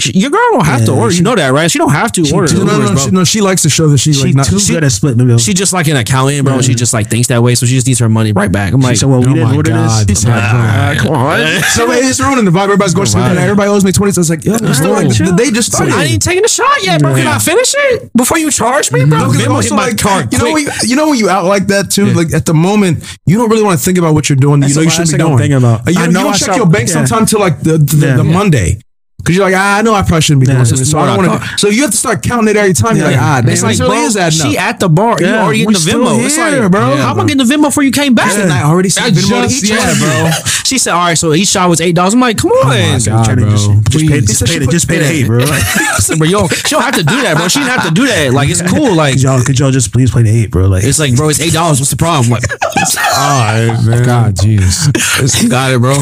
[0.00, 1.10] Sh- Your girl don't have to order.
[1.10, 1.70] she- you know that, right?
[1.70, 2.52] She don't have to order.
[2.54, 3.24] No, no, no, she, no.
[3.24, 4.46] She likes to show that she, She like not.
[4.46, 5.38] too she- good at splitting the bill.
[5.38, 6.60] She just like an accountant, bro.
[6.60, 8.72] She just like thinks that way, so she just needs her money right back.
[8.72, 10.24] I'm like, said, well, we oh didn't my order God, this.
[10.24, 10.98] oh my God.
[10.98, 11.62] come on.
[11.76, 12.64] So wait, it's ruining the vibe.
[12.64, 14.12] Everybody's going to sleep, and everybody owes me twenty.
[14.12, 15.94] So it's like, yo, it's still like the, the day just started.
[15.94, 17.14] I ain't taking a shot yet, bro.
[17.14, 19.18] Can I finish it before you charge me, bro?
[19.18, 21.18] No, 'cause Venmo also, hit my like, card you know, when you, you know when
[21.18, 22.06] you out like that too.
[22.12, 24.62] Like at the moment, you don't really want to think about what you're doing.
[24.62, 25.38] you know you the should last be thing I'm doing.
[25.38, 25.86] thinking about.
[25.86, 28.16] Like, you, you don't check your bank sometime till like the the, Yeah.
[28.16, 28.80] the Monday.
[29.26, 30.88] Cause you're like, ah, I know I probably shouldn't be doing Yeah, this.
[30.88, 31.58] So I don't want to.
[31.58, 32.94] So you have to start counting it every time.
[32.96, 33.42] You're like, Yeah.
[33.44, 35.16] ah, It's like, really bro, is adding she at the bar.
[35.18, 36.24] You Yeah, already getting the Venmo.
[36.24, 36.96] It's here, like, bro.
[36.96, 38.32] How am I getting the Venmo before you came back?
[38.38, 39.98] And I already said I Venmo to each yeah, you.
[39.98, 40.30] bro.
[40.66, 42.14] She said, all right, so each shot was eight dollars.
[42.14, 42.66] I'm like, come on.
[42.66, 43.50] my God, bro.
[43.50, 44.26] Just, pay, Please.
[44.26, 45.38] just pay, put- just pay the eight, bro.
[45.44, 47.46] I said, bro, yo, she don't have to do that, bro.
[47.46, 48.32] She didn't have to do that.
[48.32, 48.86] Like, it's cool.
[48.96, 50.66] Like, Could y'all, could y'all just please play the eight, bro?
[50.66, 51.78] Like, it's like, bro, it's eight dollars.
[51.80, 52.30] What's the problem?
[52.32, 54.04] Like, All right, man.
[54.04, 55.40] God, Jesus.
[55.42, 55.96] You got it, bro.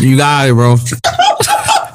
[0.00, 0.76] You got it, bro.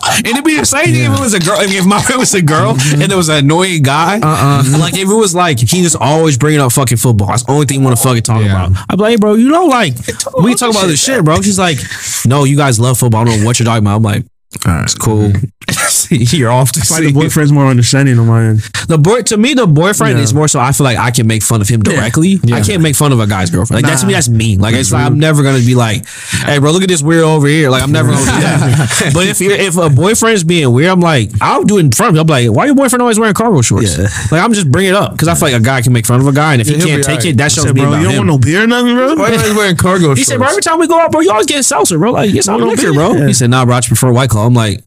[0.24, 1.58] And it'd be the same thing if it was a girl.
[1.58, 3.02] I mean, if my friend was a girl mm-hmm.
[3.02, 4.78] and there was an annoying guy, uh-uh.
[4.80, 7.28] like if it was like he just always bringing up fucking football.
[7.28, 8.68] That's the only thing you want to fucking talk Yeah.
[8.68, 8.86] about.
[8.89, 9.94] I'd be like, hey, bro, you know, like
[10.42, 11.42] we talk about this shit, bro.
[11.42, 11.78] She's like,
[12.26, 13.22] no, you guys love football.
[13.22, 13.98] I don't know what you're talking about.
[13.98, 14.26] I'm like,
[14.66, 15.32] it's cool.
[16.10, 17.08] you're off to like see.
[17.08, 18.60] the boyfriend's more understanding on my end.
[18.88, 20.24] The boy to me, the boyfriend Yeah.
[20.24, 20.60] is more so.
[20.60, 22.39] I feel like I can make fun of him directly.
[22.52, 23.84] I can't make fun of a guy's girlfriend.
[23.84, 24.60] Like that's to me, that's mean.
[24.60, 25.22] Like it's like I'm mm-hmm.
[25.22, 27.70] never gonna be like, hey, bro, look at this weird over here.
[27.70, 29.12] Like I'm never gonna do that.
[29.13, 32.10] but if you're, if a boyfriend's being weird, I'm like, I'll do it in front
[32.10, 32.22] of you.
[32.22, 33.98] I'm like, why your boyfriend always wearing cargo shorts?
[33.98, 34.08] Yeah.
[34.32, 36.20] Like I'm just bring it up because I feel like a guy can make fun
[36.20, 37.26] of a guy, and if he he'll can't take alright.
[37.26, 38.28] it, that shows Said, me bro, about you don't him.
[38.28, 39.16] want no beer or nothing, bro?
[39.16, 41.32] Why are you wearing cargo he said, bro, every time we go out, bro, you
[41.32, 42.12] always get seltzer, bro.
[42.12, 43.13] Like, it's all no liquor, bro.
[43.26, 44.42] He said, nah, bro, I just prefer White Claw.
[44.45, 44.84] I'm like.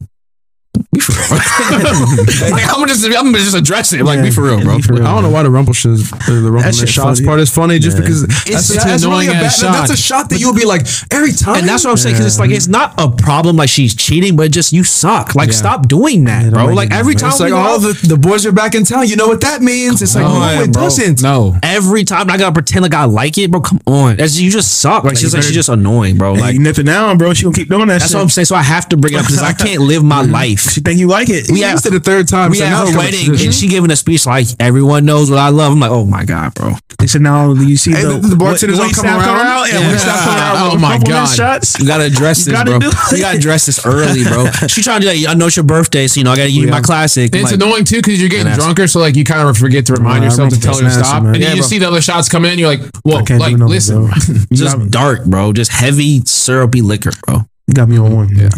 [2.51, 4.03] like, I'm gonna just, I'm just address it.
[4.03, 4.79] Like, be for real, bro.
[4.79, 5.07] For real.
[5.07, 7.19] I don't know why the rumple shit, the, the rumple That in the shit shots
[7.19, 7.27] funny.
[7.27, 9.61] part is funny, just because It's that's, such an that's really a annoying bad, ass
[9.61, 9.89] that's shot.
[9.89, 11.57] a shot that you'll be like every time.
[11.57, 14.35] And that's what I'm saying because it's like it's not a problem like she's cheating,
[14.35, 15.35] but just you suck.
[15.35, 15.55] Like Yeah.
[15.55, 16.67] stop doing that, bro.
[16.67, 19.07] Like every time It's like all out- the, the boys are back in town.
[19.07, 20.01] You know what that means?
[20.01, 21.21] It's like Come no, oh, it doesn't.
[21.21, 21.57] No.
[21.61, 23.61] every time I gotta pretend like I like it, bro.
[23.61, 25.03] Come on, that's you just suck.
[25.03, 26.33] Like, she's like she's just annoying, bro.
[26.33, 27.33] Like, Like you nipping down, bro.
[27.33, 28.45] She gonna keep doing that that's what I'm saying.
[28.45, 30.31] So I have to bring it up because I can't live my mm-hmm.
[30.31, 30.71] life.
[30.71, 31.49] She think you like it.
[31.51, 31.67] We Yeah.
[31.67, 32.51] had- Used the third time.
[32.51, 35.49] We so at her wedding, and she giving a speech like everyone knows what I
[35.49, 35.71] love.
[35.73, 36.75] I'm like, oh my god, bro.
[36.99, 39.67] They said now you see Hey, the, the- the bartenders when all come staff around?
[39.69, 39.87] Yeah, Yeah.
[39.87, 40.57] when come around.
[40.57, 41.35] Oh my compliment God.
[41.35, 41.79] Shots.
[41.79, 42.79] You gotta address this, gotta bro.
[42.79, 42.91] do.
[43.11, 44.47] You gotta address this early, bro.
[44.67, 46.49] She trying to do like, I know it's your birthday, so you know I gotta
[46.51, 47.33] give you my classic.
[47.33, 49.57] It's like, annoying too because you're getting And that's- drunker, so like you kind of
[49.57, 51.87] forget to remind Nah, yourself to tell her to stop, and then you see the
[51.87, 52.59] other shots coming in.
[52.59, 54.13] You're like, "Whoa, like listen." bro.
[54.53, 55.53] just dark, bro.
[55.53, 57.45] Just heavy syrupy liquor, bro.
[57.67, 58.29] You got me on one.
[58.35, 58.49] Yeah.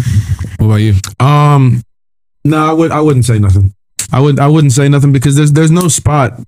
[0.58, 0.94] What about you?
[1.20, 1.82] Um,
[2.46, 2.92] no, I would.
[2.92, 3.74] I wouldn't say nothing.
[4.12, 4.40] I would.
[4.40, 6.40] I wouldn't say nothing because there's there's no spot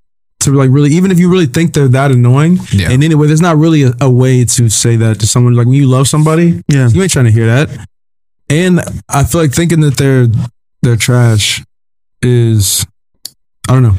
[0.41, 0.91] to like really.
[0.91, 2.89] Even if you really think they're that annoying, Yeah.
[2.91, 5.54] and anyway, there's not really a, a way to say that to someone.
[5.56, 6.88] Like when you love somebody, Yeah.
[6.89, 7.88] you ain't trying to hear that.
[8.49, 10.27] And I feel like thinking that they're
[10.82, 11.63] they're trash
[12.21, 12.86] is,
[13.69, 13.95] I don't know.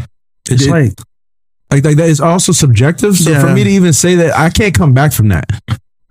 [0.50, 0.92] It's It- like
[1.70, 3.16] like, like that is also subjective.
[3.16, 5.46] So for me to even say that, I can't come back from that.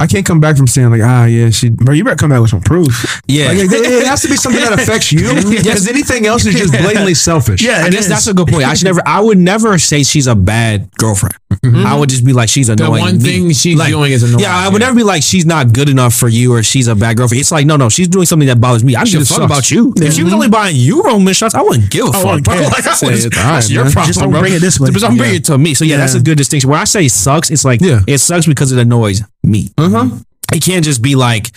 [0.02, 1.70] I can't come back from saying like, ah, yeah, she.
[1.70, 3.22] bro, you better come back with some proof.
[3.28, 3.48] Yeah.
[3.50, 6.74] Like, it it has to be something that affects you because anything else is just
[6.74, 7.62] blatantly selfish.
[7.62, 8.10] Yeah, I guess is.
[8.10, 8.66] that's a good point.
[8.66, 9.02] I should never.
[9.06, 11.36] I would never say she's a bad girlfriend.
[11.64, 12.94] I would just be like she's annoying.
[12.94, 13.24] The one me.
[13.24, 14.40] thing she's Like, doing is annoying.
[14.42, 16.96] Yeah, I would never be like she's not good enough for you or she's a
[16.96, 17.42] bad girlfriend.
[17.42, 18.96] It's like no, no, she's doing something that bothers me.
[18.96, 19.46] I don't give a fuck sucks.
[19.46, 19.94] about you.
[19.98, 22.54] If she was only buying you Roman shots, I wouldn't give a fuck, wouldn't bro.
[22.56, 22.64] care.
[22.70, 23.22] Like, I Say would it.
[23.30, 23.92] just, All right, that's your man.
[23.94, 24.40] problem, Just don't bro.
[24.40, 24.90] bring it this way.
[24.92, 25.74] Just don't bring it to me.
[25.76, 26.70] So yeah, that's a good distinction.
[26.70, 28.00] When I say sucks, it's like Yeah.
[28.08, 29.69] it sucks because it annoys me.
[29.77, 30.17] Uh huh.
[30.54, 31.47] It can't just be like,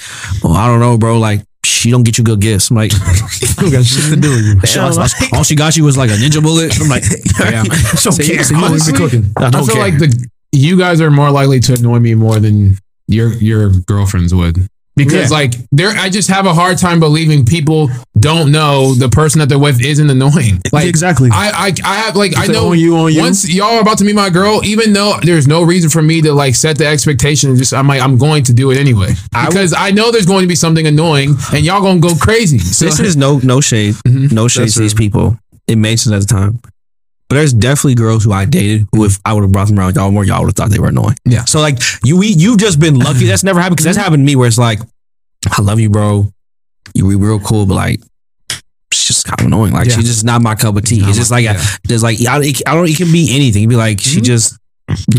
[0.44, 1.18] oh, I don't know, bro.
[1.18, 2.70] Like she don't get you good gifts.
[2.70, 2.92] I'm like,
[3.62, 4.80] You got shit to do with you.
[4.80, 4.98] all,
[5.38, 6.78] all she got you was like a ninja bullet.
[6.80, 7.04] I'm like,
[7.40, 7.62] yeah,
[7.96, 8.44] So you- care.
[8.44, 9.32] so you must be cooking.
[9.36, 9.84] I I don't feel care.
[9.84, 14.34] like the you guys are more likely to annoy me more than your your girlfriends
[14.34, 14.68] would.
[14.96, 15.37] Because Yeah.
[15.37, 19.48] like there, I just have a hard time believing people don't know the person that
[19.48, 20.61] they're with isn't annoying.
[20.72, 21.30] Like Exactly.
[21.33, 23.20] I I, I have like I know on you, on you.
[23.20, 26.22] once y'all are about to meet my girl, even though there's no reason for me
[26.22, 29.14] to like set the expectation, just I'm like I'm going to do it anyway
[29.46, 32.59] because I, know there's going to be something annoying and y'all gonna go crazy.
[32.59, 34.33] So this is no no shade, mhm.
[34.33, 35.38] no shade That's to these people.
[35.66, 36.61] It makes sense at the time.
[37.34, 39.96] But there's definitely girls who I dated who, if I would have brought them around
[39.96, 41.16] y'all more, y'all would have thought they were annoying.
[41.24, 41.44] Yeah.
[41.46, 43.26] So like you, we, you've just been lucky.
[43.26, 44.78] That's never happened because that's happened to me where it's like,
[45.50, 46.28] I love you, bro.
[46.94, 48.00] You we real cool, but like.
[48.92, 49.72] She's just kind of annoying.
[49.72, 49.96] Like Yeah.
[49.96, 51.00] she's just not my cup of tea.
[51.02, 52.88] It's just like a, there's like I, it, I don't.
[52.88, 53.62] It can be anything.
[53.62, 54.22] It'd be like she mm-hmm.
[54.22, 54.56] just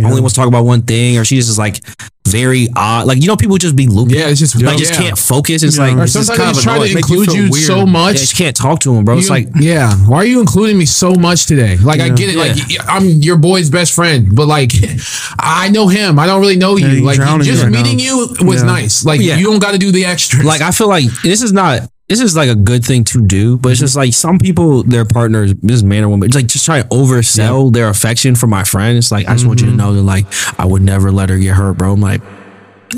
[0.03, 1.81] only wants to talk about one thing, or she's just like
[2.27, 3.07] very odd.
[3.07, 4.15] Like you know, people just be looping.
[4.15, 4.99] yeah, it's just Like just yeah.
[5.01, 5.63] can't focus.
[5.63, 5.83] It's Yeah.
[5.87, 7.65] like Or it's sometimes kind he's of trying to Make you include you weird.
[7.65, 8.13] so Yeah, much.
[8.13, 9.17] you just can't talk to him, bro.
[9.17, 9.93] It's like yeah.
[10.07, 11.77] Why are you including me so much today?
[11.77, 12.35] Like, I get it.
[12.35, 12.55] Like,
[12.87, 14.71] I'm your boy's best friend, but like,
[15.39, 16.19] I know him.
[16.19, 16.87] I don't really know you.
[16.87, 18.03] Yeah, like, drowning just right meeting now.
[18.03, 18.67] you was Yeah.
[18.67, 19.05] nice.
[19.05, 19.37] Like, Yeah.
[19.37, 20.43] you don't got to do the extra.
[20.43, 23.57] like I feel like this is not this is like a good thing to do,
[23.57, 23.85] but it's mm-hmm.
[23.85, 26.87] just like some people, their partners, this man or woman, it's like just try to
[26.89, 28.97] oversell their affection for my friend.
[28.97, 29.79] It's like I just want you to mm-hmm.
[29.79, 30.25] know that like
[30.59, 31.93] I would never let her get hurt, bro.
[31.93, 32.21] I'm like.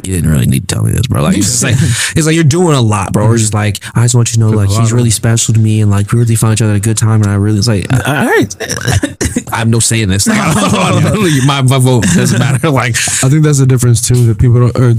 [0.04, 1.22] You didn't really need to tell me this, bro.
[1.22, 1.76] Like, it's like
[2.16, 3.32] it's like you're doing a lot, bro.
[3.34, 5.82] It's just like I just want you to know, like, she's really special to me,
[5.82, 7.68] and like we really found each other at a good time, and I really, it's
[7.68, 8.56] like, all right,
[9.54, 10.28] I have no say in this.
[10.28, 12.58] Like, I don't, I don't really- my, my vote doesn't matter.
[12.78, 14.94] Like, I think that's the difference too that people don't, or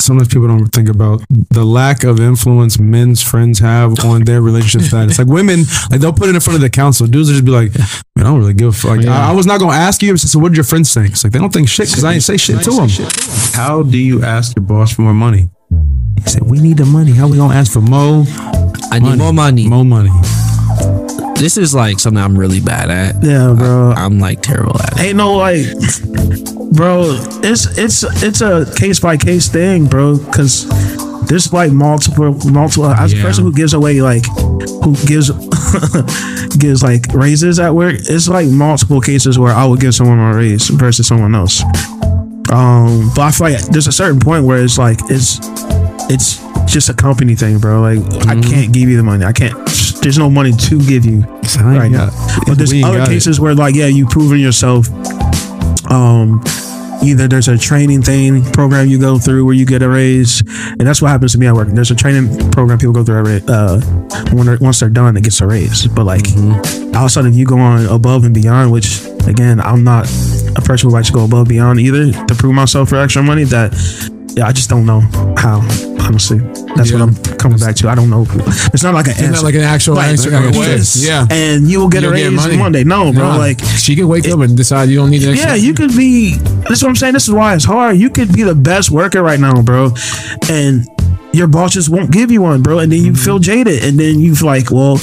[0.00, 4.88] sometimes people don't think about the lack of influence men's friends have on their relationship
[4.88, 5.18] status.
[5.18, 7.06] Like women, like they'll put it in front of the council.
[7.06, 7.76] Dudes will just be like,
[8.16, 8.96] man, I don't really give a fuck.
[8.98, 10.16] Like, I, I was not gonna ask you.
[10.16, 11.10] So what did your friends think?
[11.10, 12.88] It's like they don't think shit because I ain't say shit to them.
[13.52, 15.50] How do you ask your boss for more money?
[16.22, 17.12] He said, we need the money.
[17.12, 18.24] How we gonna ask for more?
[18.90, 19.68] I need more money.
[19.68, 20.10] More money.
[21.36, 23.22] This is like something I'm really bad at.
[23.22, 23.92] Yeah, bro.
[23.96, 25.00] I'm like terrible at it.
[25.00, 25.64] Ain't no like,
[26.72, 27.16] bro.
[27.42, 30.18] It's it's it's a case by case thing, bro.
[30.18, 30.68] Because
[31.28, 32.86] there's like multiple multiple.
[32.86, 34.26] As a person who gives away like,
[34.84, 35.30] who gives
[36.58, 40.36] gives like raises at work, it's like multiple cases where I would give someone a
[40.36, 41.62] raise versus someone else.
[42.50, 45.38] Um, but I feel like there's a certain point where it's like it's
[46.10, 47.80] it's just a company thing, bro.
[47.80, 49.24] Like I can't give you the money.
[49.24, 49.54] I can't.
[50.02, 51.22] There's no money to give you
[51.60, 52.10] right now.
[52.46, 53.12] But there's other got it.
[53.12, 54.88] cases where like yeah, you proven yourself.
[55.90, 56.42] Um,
[57.02, 60.80] either there's a training thing program you go through where you get a raise, and
[60.80, 61.68] that's what happens to me at work.
[61.68, 63.80] There's a training program people go through every uh
[64.32, 65.86] when they're, once they're done, it gets a raise.
[65.86, 66.26] But like
[66.94, 70.06] outside of you going above and beyond, which again, I'm not
[70.56, 73.22] a person who likes to go above and beyond either to prove myself for extra
[73.22, 73.44] money.
[73.44, 73.72] That
[74.36, 75.00] yeah, I just don't know
[75.36, 75.60] how.
[76.02, 76.38] Honestly,
[76.74, 77.04] that's Yeah.
[77.04, 77.88] what I'm coming back to.
[77.88, 78.26] I don't know.
[78.74, 79.36] It's not like an Isn't answer.
[79.40, 80.30] that like an actual Like, answer?
[80.30, 81.24] like, yes, Yeah.
[81.30, 82.56] and you will get You'll a get raise money.
[82.56, 82.82] Monday.
[82.84, 85.50] No, bro, like she could wake up and decide you don't need an extra.
[85.50, 86.34] yeah, you could be.
[86.68, 87.12] That's what I'm saying.
[87.14, 87.96] This is why it's hard.
[87.96, 89.92] You could be the best worker right now, bro,
[90.48, 90.88] and
[91.32, 92.78] your boss just won't give you one, bro.
[92.78, 93.42] And then you feel mm-hmm.
[93.42, 94.96] jaded, and then you feel like, well,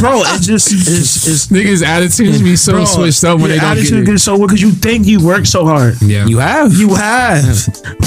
[0.00, 1.46] bro, it's just it's it's.
[1.46, 4.06] Niggas' attitudes be so Bro, switched up when your they don't attitude get it.
[4.12, 6.00] gets so because you think you work so hard.
[6.02, 6.26] Yeah.
[6.26, 6.72] You have.
[6.74, 7.44] You have,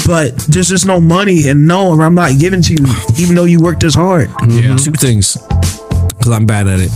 [0.06, 2.86] but there's just no money, and no, I'm not giving to you,
[3.18, 4.30] even though you worked this hard.
[4.48, 4.76] yeah.
[4.76, 5.36] Two things.
[6.26, 6.90] because I'm bad at it.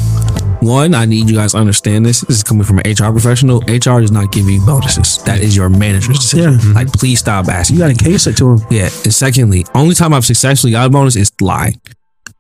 [0.61, 2.21] One, I need you guys to understand this.
[2.21, 3.61] This is coming from an HR professional.
[3.63, 5.19] HR does not give you bonuses.
[5.25, 6.53] That is your manager's decision.
[6.53, 6.59] Yeah.
[6.59, 6.73] Mm-hmm.
[6.75, 7.77] Like, please stop asking.
[7.77, 8.61] You got to case it to him.
[8.71, 8.91] Yeah.
[9.05, 11.81] And secondly, only time I've successfully got a bonus is lying.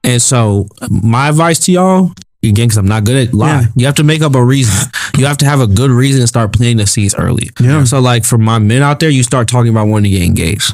[0.05, 3.67] And so my advice to y'all, again, because I'm not good at lie, Yeah.
[3.77, 4.91] you have to make up a reason.
[5.17, 7.51] You have to have a good reason to start planting the seeds early.
[7.61, 7.85] Yeah.
[7.85, 10.73] So like for my men out there, you start talking about wanting to get engaged.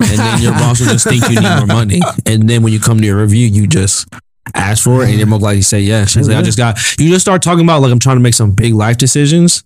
[0.00, 2.00] And then your boss will just think you need more money.
[2.26, 4.08] And then when you come to your review, you just
[4.54, 6.10] ask for it and you're more likely to say yes.
[6.12, 8.34] She's like, I just got you just start talking about like I'm trying to make
[8.34, 9.64] some big life decisions.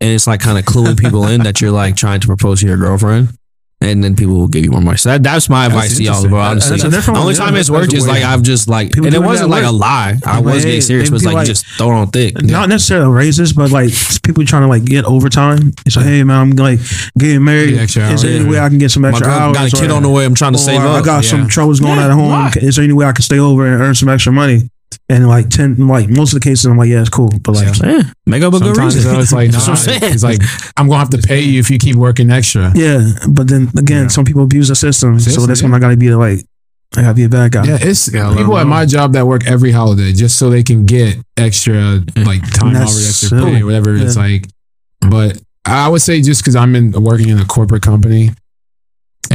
[0.00, 2.66] And it's like kind of cluing people in that you're like trying to propose to
[2.66, 3.36] your girlfriend.
[3.78, 4.96] And then people will give you more money.
[4.96, 6.40] So that, that's my advice to y'all, bro.
[6.40, 7.60] Honestly, that's the only time yeah.
[7.60, 8.24] it's worked is like.
[8.24, 10.16] I've just like, People and it wasn't like a lie.
[10.26, 11.08] I was getting serious.
[11.08, 12.40] they It was be like, like- you just throw it on thick.
[12.42, 13.90] Not necessarily raises, but like
[14.24, 15.72] people trying to like get overtime.
[15.84, 16.80] It's like, hey man, I'm like
[17.18, 17.72] getting married.
[17.74, 19.54] Get extra Is there any way I can get some extra hours?
[19.56, 20.24] got a kid or- on the way.
[20.24, 21.04] I'm trying to save I up.
[21.04, 21.30] got Yeah.
[21.30, 22.30] some troubles going Yeah, at home.
[22.30, 22.52] why?
[22.56, 24.70] Is there any way I can stay over and earn some extra money?
[25.08, 27.30] And like ten, like most of the cases, I'm like, yeah, it's cool.
[27.42, 29.12] But like, Yeah, make up a good Sometimes reason.
[29.12, 30.40] though, it's like, That's nah, what it's like
[30.76, 32.72] I'm gonna have to pay you if you keep working extra.
[32.74, 33.10] yeah.
[33.28, 35.66] But then again, some people abuse the system, so System, that's yeah.
[35.68, 36.40] when I got to be like,
[36.96, 37.64] I got to be a bad guy.
[37.64, 40.86] Yeah, it's Yeah, people at my job that work every holiday just so they can
[40.86, 43.52] get extra like time off, over extra silly.
[43.52, 44.46] pay or whatever it's like.
[45.00, 48.30] But I would say just because I'm in working in a corporate company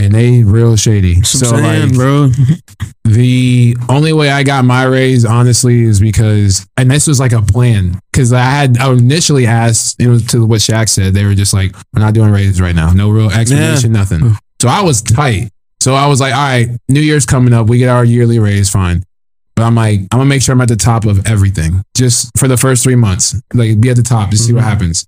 [0.02, 1.22] and they real shady.
[1.22, 2.28] So saying, like bro.
[3.06, 7.42] the only way I got my raise honestly is because and this was like a
[7.42, 11.14] plan because I had I initially asked you know, to what Shaq said.
[11.14, 12.92] They were just like we're not doing raises right now.
[12.92, 14.36] No real explanation nothing.
[14.62, 15.52] So I was tight.
[15.80, 17.68] So I was like all right New Year's coming up.
[17.68, 19.04] We get our yearly raise fine.
[19.56, 22.48] But I'm like I'm gonna make sure I'm at the top of everything just for
[22.48, 23.36] the first three months.
[23.54, 24.70] Like be at the top just see what mm-hmm.
[24.70, 25.06] happens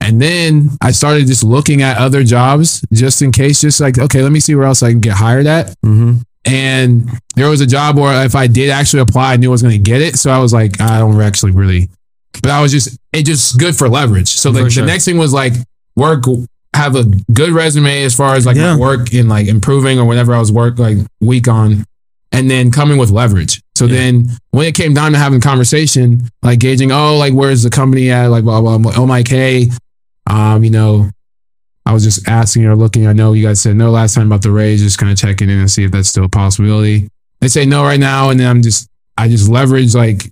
[0.00, 4.22] and then I started just looking at other jobs just in case just like okay
[4.22, 6.18] let me see where else I can get hired at Mm-hmm.
[6.46, 9.62] and there was a job where if I did actually apply, I knew I was
[9.62, 10.16] going to get it.
[10.16, 11.88] So I was like, I don't actually really,
[12.42, 14.28] but I was just, it just good for leverage.
[14.28, 14.84] So like For sure.
[14.84, 15.52] the next thing was like
[15.94, 16.24] work,
[16.74, 18.76] have a good resume as far as like Yeah.
[18.76, 21.84] work in like improving or whatever I was work like week on,
[22.32, 23.60] and then coming with leverage.
[23.74, 27.70] So then when it came down to having conversation, like gauging, oh, like where's the
[27.70, 28.26] company at?
[28.28, 28.78] Like blah blah.
[28.78, 28.92] blah.
[28.96, 29.70] Oh my K,
[30.28, 31.10] um, you know,
[31.86, 33.06] I was just asking or looking.
[33.06, 35.48] I know you guys said no last time about the raise, just kind of checking
[35.48, 37.08] in and see if that's still a possibility.
[37.40, 40.30] They say no right now, and then I'm just I just leverage like,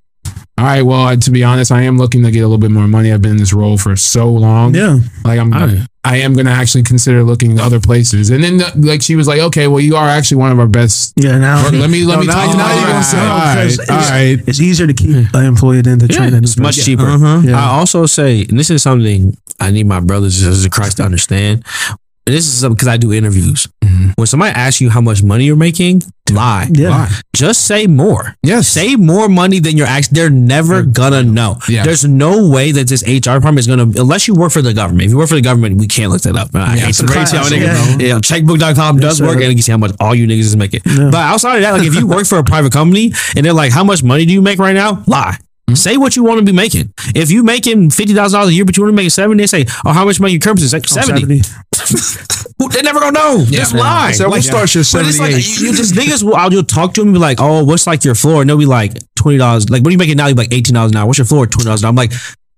[0.59, 2.70] all right, well, I- to be honest, I am looking to get a little bit
[2.70, 3.12] more money.
[3.12, 4.74] I've been in this role for so long.
[4.74, 5.80] Yeah, Like I'm Alright.
[6.04, 8.30] I am gonna actually consider looking other places.
[8.30, 11.12] And then like she was like, okay, well, you are actually one of our best.
[11.16, 11.37] yeah.
[11.38, 13.26] Now Work- Let me let No, me now- talk now to you're gonna say, all
[13.38, 14.38] right, 'cause all it's- right.
[14.48, 16.28] it's easier to keep an employee than to train.
[16.28, 17.06] a new It's much cheaper.
[17.06, 17.40] Uh-huh.
[17.44, 17.59] Yeah.
[17.59, 21.64] I also say, and this is something I need my brothers in Christ to understand.
[22.27, 23.69] And this is something because I do interviews.
[23.85, 24.11] Mm-hmm.
[24.16, 26.66] When somebody asks you how much money you're making, lie.
[26.73, 26.88] Yeah.
[26.90, 27.11] Lie.
[27.37, 28.35] Just say more.
[28.42, 28.66] Yes.
[28.66, 30.16] Say more money than you're actually.
[30.16, 31.59] They're never gonna know.
[31.69, 31.85] Yeah.
[31.85, 35.05] There's no way that this HR department is gonna, unless you work for the government.
[35.05, 36.51] If you work for the government, we can't look that up.
[36.53, 38.01] I hate it's to a break it y'all class, niggas.
[38.01, 38.07] yeah.
[38.09, 40.57] Yeah, checkbook.com does Yes, work and you can see how much all you niggas is
[40.57, 40.81] making.
[40.85, 41.11] Yeah.
[41.12, 43.71] But outside of that, like if you work for a private company and they're like,
[43.71, 45.05] how much money do you make right now?
[45.07, 45.38] Lie.
[45.68, 45.74] Hmm?
[45.74, 46.92] Say what you want to be making.
[47.14, 49.46] If you making fifty thousand dollars a year, but you want to make seven, they
[49.46, 51.40] say, "Oh, how much money your currency is?" Like seventy.
[51.42, 51.42] 70.
[52.70, 53.44] They're never gonna know.
[53.44, 53.81] Just Yeah.
[53.81, 54.12] lie.
[54.12, 56.22] So we'll start your But it's like you, you just niggas.
[56.22, 58.48] Will, I'll you'll talk to them and be like, "Oh, what's like your floor?" And
[58.50, 59.68] they'll be like twenty dollars.
[59.68, 60.26] Like, what are you making now?
[60.29, 61.07] You be like eighteen dollars an hour.
[61.07, 61.46] What's your floor?
[61.46, 61.90] Twenty dollars an hour.
[61.90, 62.12] I'm like,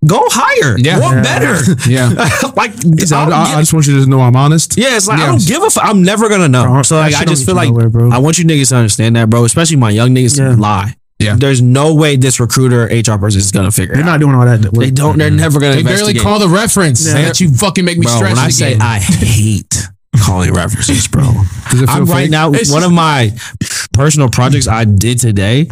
[0.07, 0.79] go higher.
[0.79, 1.01] Yeah.
[1.01, 1.23] Work Yeah.
[1.23, 1.75] better.
[1.91, 2.09] Yeah.
[2.57, 2.73] like,
[3.13, 4.77] I I, I- just want you to know I'm honest.
[4.79, 5.67] yeah, it's like I don't give a.
[5.67, 6.83] F- I'm never gonna know.
[6.83, 8.13] So like, I just feel like nowhere.
[8.13, 9.45] I want you niggas to understand that, bro.
[9.45, 10.55] Especially my young niggas Yeah.
[10.57, 10.95] lie.
[11.19, 11.35] Yeah.
[11.37, 14.21] There's no way this recruiter HR person is gonna figure it They're out.
[14.21, 14.73] not doing all that.
[14.73, 15.19] They don't.
[15.19, 15.75] They're never gonna.
[15.77, 17.15] They barely call the reference Yeah.
[17.23, 18.37] that you fucking make me Bro, stress.
[18.37, 18.77] when I say.
[18.81, 19.89] I hate
[20.25, 21.25] calling references, bro.
[21.71, 22.31] Does it I'm right fake?
[22.31, 22.53] now.
[22.53, 23.33] It's one just- of my
[23.93, 25.69] personal projects I did today,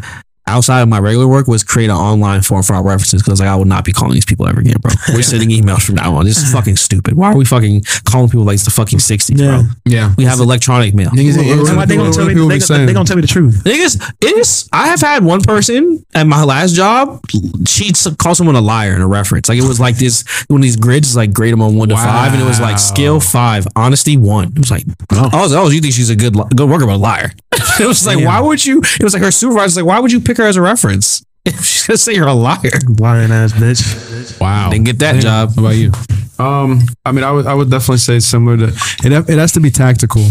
[0.46, 3.48] outside of my regular work, was create an online form for our references because like
[3.48, 4.92] I will not be calling these people ever again, bro.
[5.14, 6.24] We're sending emails from now on.
[6.24, 7.14] This is fucking stupid.
[7.14, 9.46] Why are we fucking calling people like it's the fucking '60s, Yeah.
[9.62, 9.62] bro?
[9.84, 11.10] yeah, We have electronic mail.
[11.10, 12.34] Niggas, What- it- what- They what- gonna tell me.
[12.34, 13.62] people They, be they gonna tell me the truth.
[13.64, 14.68] Niggas, it is.
[14.72, 17.20] I have had one person at my last job.
[17.66, 19.48] She s- called someone a liar in a reference.
[19.48, 21.96] Like it was like this one of these grids, like grade them on one to
[21.96, 22.76] five, and it was like Wow.
[22.76, 24.48] skill five, honesty one.
[24.48, 26.96] It was like, oh, oh, oh you think she's a good good worker, but a
[26.96, 27.32] liar.
[27.80, 28.80] it was like, why would you?
[29.00, 31.24] It was like her supervisor's like, why would you pick her as a reference?
[31.46, 32.58] She's gonna say you're a liar.
[32.98, 34.40] Lying ass bitch.
[34.40, 34.70] wow.
[34.70, 35.50] Didn't get that job.
[35.50, 35.92] What about you?
[36.38, 39.28] Um, I mean, I would, I would definitely say similar to it.
[39.30, 40.22] It has to be tactical.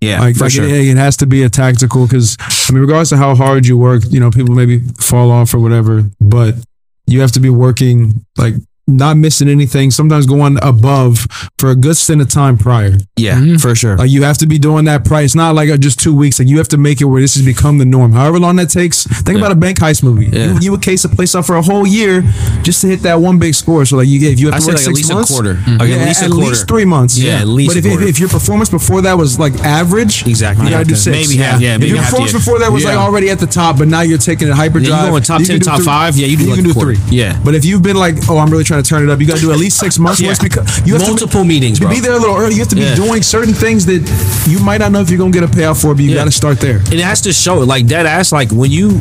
[0.00, 0.64] Yeah, like, for like sure.
[0.64, 3.78] it, it has to be a tactical because I mean, regardless of how hard you
[3.78, 6.54] work, you know, people maybe fall off or whatever, but
[7.06, 8.54] you have to be working like
[8.88, 9.90] not missing anything.
[9.90, 11.26] Sometimes going above
[11.58, 12.96] for a good stint of time prior.
[13.16, 13.96] Yeah, for sure.
[13.96, 16.38] Like you have to be doing that price, not like uh, just two weeks.
[16.38, 18.12] Like you have to make it where this has become the norm.
[18.12, 19.04] However long that takes.
[19.06, 20.26] Think about a bank heist movie.
[20.26, 20.54] Yeah.
[20.54, 22.22] You, you would case a place up for a whole year
[22.62, 23.84] just to hit that one big score.
[23.84, 25.10] So like you get if you have I to say work like at six least
[25.10, 25.54] a months, quarter.
[25.54, 26.54] Like, yeah, at least a quarter.
[26.56, 27.18] three months.
[27.18, 28.06] Yeah, at least But if, a if, quarter.
[28.08, 30.64] if your performance before that was like average, Exactly.
[30.64, 31.28] you gotta do six.
[31.28, 33.46] Maybe half, yeah, If maybe your half, performance before that was like already at the
[33.46, 34.88] top, but now you're taking it hyperdrive.
[34.88, 36.96] Yeah, you going top can 10, top five, yeah, you do like can do three.
[37.10, 37.38] Yeah.
[37.44, 39.36] But if you've been like, oh, I'm really trying to turn it up, you got
[39.36, 40.20] to do at least six months.
[40.20, 40.34] Yeah.
[40.40, 41.94] because you have to- Multiple meetings, to bro.
[41.94, 42.54] be there a little early.
[42.54, 42.94] You have to be Yeah.
[42.94, 44.00] doing certain things that
[44.46, 46.16] you might not know if you're gonna get a payout for, but you Yeah.
[46.16, 46.80] got to start there.
[46.92, 49.00] it has to show like dead ass like when you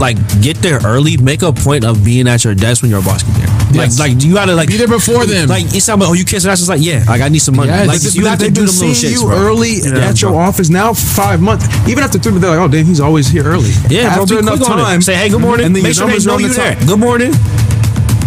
[0.00, 3.22] like get there early make a point of being at your desk when your boss
[3.22, 3.98] get there Yes.
[3.98, 5.48] like like you gotta like Be there before them.
[5.48, 7.56] like it's not about oh you kissing ass it's like yeah like I need some
[7.56, 7.86] money Yes.
[7.88, 9.36] like you have to do them little shits you bro.
[9.36, 11.66] early at your office now five months.
[11.88, 13.70] Even after three, they're like, oh damn, he's always here early.
[13.90, 14.82] yeah bro, after be enough quick on it.
[14.82, 16.98] time, say hey good morning and then make sure they know the you there good
[17.00, 17.32] morning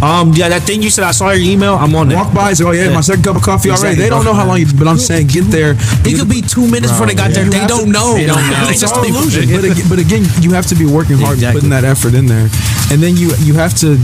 [0.02, 2.16] um yeah that thing you said I saw your email I'm on it.
[2.16, 2.94] Walk by, say, oh yeah, Yeah.
[2.96, 4.00] my second cup of coffee already.
[4.00, 5.76] Exactly, They don't know how long you, but I'm saying get there.
[6.08, 8.68] it could be two minutes before they got there they don't know They don't know.
[8.72, 9.50] it's just an illusion.
[9.52, 11.60] But, again, but again, you have to be working hard, Exactly.
[11.60, 12.48] putting that effort in there,
[12.92, 13.98] and then you you have to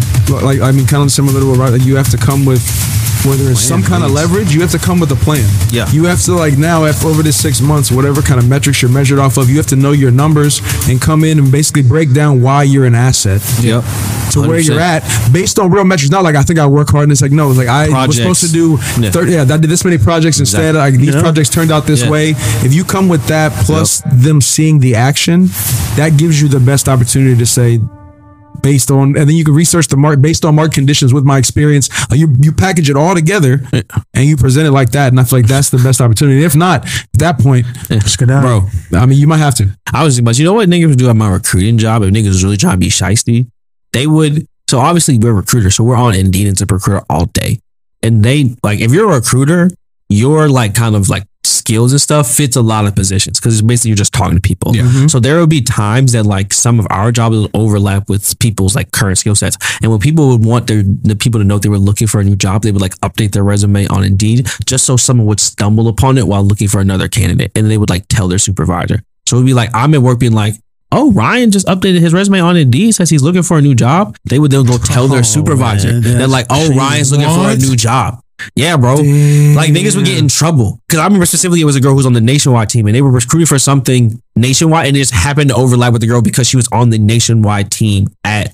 [0.44, 2.62] like I mean, kind of similar to what you have to come with.
[3.26, 5.44] Whether it's some kind of leverage, you have to come with a plan.
[5.72, 5.90] Yeah.
[5.92, 8.92] You have to like now, if over this six months, whatever kind of metrics you're
[8.92, 12.14] measured off of, you have to know your numbers and come in and basically break
[12.14, 13.84] down why you're an asset yep
[14.32, 16.12] to where you're at based on real metrics.
[16.12, 18.18] Not like I think I work hard and it's like no, it's like I was
[18.18, 18.78] supposed to do.
[19.00, 19.12] Yeah.
[19.12, 20.76] 30, yeah, I did this many projects instead.
[20.76, 20.92] Exactly.
[20.92, 21.22] Like these Yeah.
[21.22, 22.10] projects turned out this Yeah.
[22.12, 22.36] way.
[22.64, 25.50] If you come with that plus them seeing the action,
[25.96, 27.80] that gives you the best opportunity to say.
[28.66, 31.14] Based on, and then you can research the market based on market conditions.
[31.14, 33.62] With my experience, uh, you you package it all together
[34.16, 36.44] and you present it like that, and I feel like that's the best opportunity.
[36.44, 37.68] If not, at that point,
[38.42, 39.70] bro I mean, you might have to.
[39.94, 42.30] I was, but you know what niggas would do at my recruiting job if niggas
[42.30, 43.52] was really trying to be shisty?
[43.94, 44.48] They would.
[44.68, 47.60] So obviously we're recruiters, so we're on Indeed and ZipRecruiter all day,
[48.02, 49.70] and they like if you're a recruiter,
[50.10, 51.24] your like kind of like
[51.66, 54.42] skills and stuff fits a lot of positions because it's basically you're just talking to
[54.42, 54.74] people.
[54.74, 55.08] Mm-hmm.
[55.08, 58.76] So there will be times that like some of our jobs will overlap with people's
[58.76, 61.70] like current skill sets, and when people would want their the people to know they
[61.70, 64.86] were looking for a new job, they would like update their resume on Indeed just
[64.86, 68.08] so someone would stumble upon it while looking for another candidate, and they would like
[68.08, 69.02] tell their supervisor.
[69.28, 70.54] So it'd be like I'm at work being like,
[70.92, 74.18] "Oh, Ryan just updated his resume on Indeed, says he's looking for a new job."
[74.26, 75.94] They would then go tell their oh, supervisor.
[75.94, 78.22] man, They're like, "Oh, Ryan's looking for a new job."
[78.56, 78.96] Yeah, bro.
[78.96, 81.98] Like niggas would get in trouble because I remember specifically it was a girl who
[81.98, 85.14] was on the nationwide team and they were recruiting for something nationwide and it just
[85.14, 88.54] happened to overlap with the girl because she was on the nationwide team at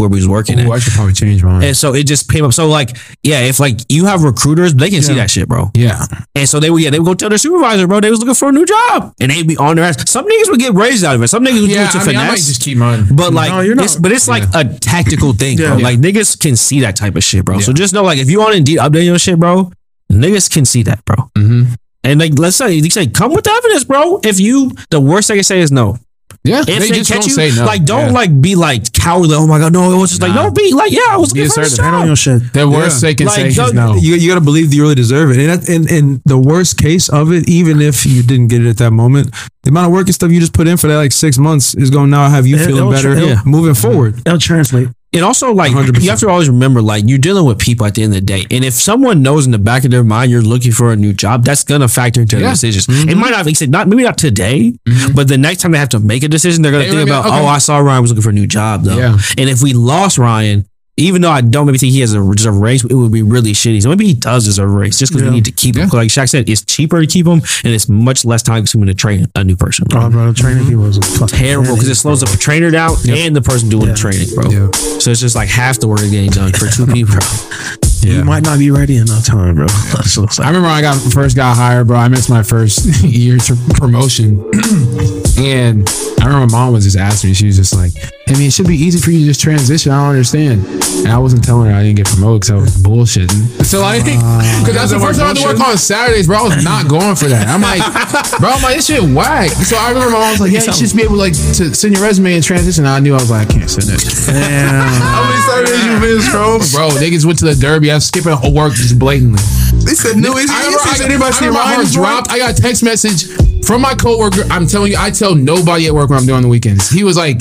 [0.00, 0.70] where we was working Ooh, at.
[0.72, 1.62] I should probably change mine.
[1.62, 2.52] And so it just came up.
[2.52, 5.70] So like, yeah, if like you have recruiters, they can see that shit, bro.
[5.74, 6.04] yeah.
[6.34, 8.34] And so they would, yeah, they would go tell their supervisor, bro, they was looking
[8.34, 10.10] for a new job, and they'd be on their ass.
[10.10, 11.28] Some niggas would get raised out of it.
[11.28, 13.06] Some niggas would Yeah, do it to I, mean, I might just keep mine.
[13.14, 13.84] But like, No, you're not.
[13.84, 15.76] it's, but it's like a tactical thing, bro.
[15.76, 15.84] Yeah.
[15.84, 17.60] Like niggas can see that type of shit, bro.
[17.60, 19.70] So just know, like, if you on Indeed update your shit, bro,
[20.10, 21.16] niggas can see that, bro.
[21.36, 21.76] Mhm.
[22.02, 24.20] And like, let's say they say, come with the evidence, bro.
[24.24, 25.98] If you, the worst they can say is no.
[26.42, 27.66] Yeah, If they, they, just catch don't you, say no.
[27.66, 28.12] like, don't Yeah.
[28.12, 29.36] like be like cowardly.
[29.36, 29.92] Oh my god, no.
[29.92, 30.44] It was just like, Nah.
[30.44, 31.84] no, be like, yeah, I was Be looking for this assertive.
[31.84, 32.52] Stand on your shit.
[32.54, 33.08] The worst Yeah.
[33.10, 33.94] they can Like, say is no.
[33.96, 35.38] You, you got to believe that you really deserve it.
[35.38, 38.68] And, that, and and the worst case of it, even if you didn't get it
[38.70, 40.96] at that moment, the amount of work and stuff you just put in for that
[40.96, 43.40] like six months is going to now have you It- feeling better tra- yeah.
[43.44, 44.18] moving forward.
[44.24, 44.88] It'll translate.
[45.12, 46.02] And also, like, 100%.
[46.04, 48.24] you have to always remember, like, you're dealing with people at the end of the
[48.26, 48.46] day.
[48.50, 51.12] And if someone knows in the back of their mind you're looking for a new
[51.12, 52.50] job, that's gonna factor into their Yeah.
[52.52, 52.86] decisions.
[52.88, 54.74] It might not, like said, not maybe not today,
[55.14, 57.26] but the next time they have to make a decision, they're gonna They think about,
[57.26, 57.40] okay.
[57.40, 58.96] oh, I saw Ryan was looking for a new job though.
[58.96, 59.18] Yeah.
[59.36, 60.64] And if we lost Ryan,
[61.00, 63.22] even though I don't maybe think he has a deserve a raise, it would be
[63.22, 63.82] really shitty.
[63.82, 65.88] So maybe he does deserve a raise just because we need to keep him.
[65.88, 68.88] 'Cause Like Shaq said, it's cheaper to keep him, and it's much less time consuming
[68.88, 69.86] to train a new person.
[69.88, 70.02] bro.
[70.02, 70.70] Oh, bro, training mm-hmm.
[70.70, 73.94] people is a Terrible because it slows the trainer down and the person doing the
[73.94, 74.70] training, bro.
[74.98, 77.14] So it's just like half the work is getting done for two people.
[78.02, 79.66] You might not be ready in no time, bro.
[79.94, 81.96] That's what it's I remember when I got first got hired, bro.
[81.96, 84.40] I missed my first year to promotion,
[85.38, 85.88] and
[86.20, 87.34] I remember my mom was just asking me.
[87.34, 87.92] She was just like,
[88.28, 89.92] "I mean, it should be easy for you to just transition.
[89.92, 90.64] I don't understand."
[91.00, 93.64] And I wasn't telling her I didn't get promoted because I was bullshitting.
[93.64, 96.26] So I think uh, because that's the first time I had to work on Saturdays,
[96.26, 96.38] bro.
[96.38, 97.48] I was not going for that.
[97.48, 97.80] I'm like,
[98.40, 99.50] bro, I'm like, this shit whack.
[99.50, 101.74] So I remember my mom was like, "Yeah, you should just be able like to
[101.74, 104.00] send your resume and transition." And I knew I was like, I can't send it.
[104.26, 104.88] Damn.
[105.00, 106.58] How many Saturdays you missed, bro?
[106.72, 107.89] Bro, niggas went to the derby.
[107.94, 109.42] Was skipping work just blatantly.
[109.84, 110.32] They said no.
[110.32, 112.30] I remember, I, I remember my dropped.
[112.30, 113.26] I got a text message
[113.66, 114.42] from my coworker.
[114.50, 116.88] I'm telling you, I tell nobody at work what I'm doing on the weekends.
[116.88, 117.40] He was like,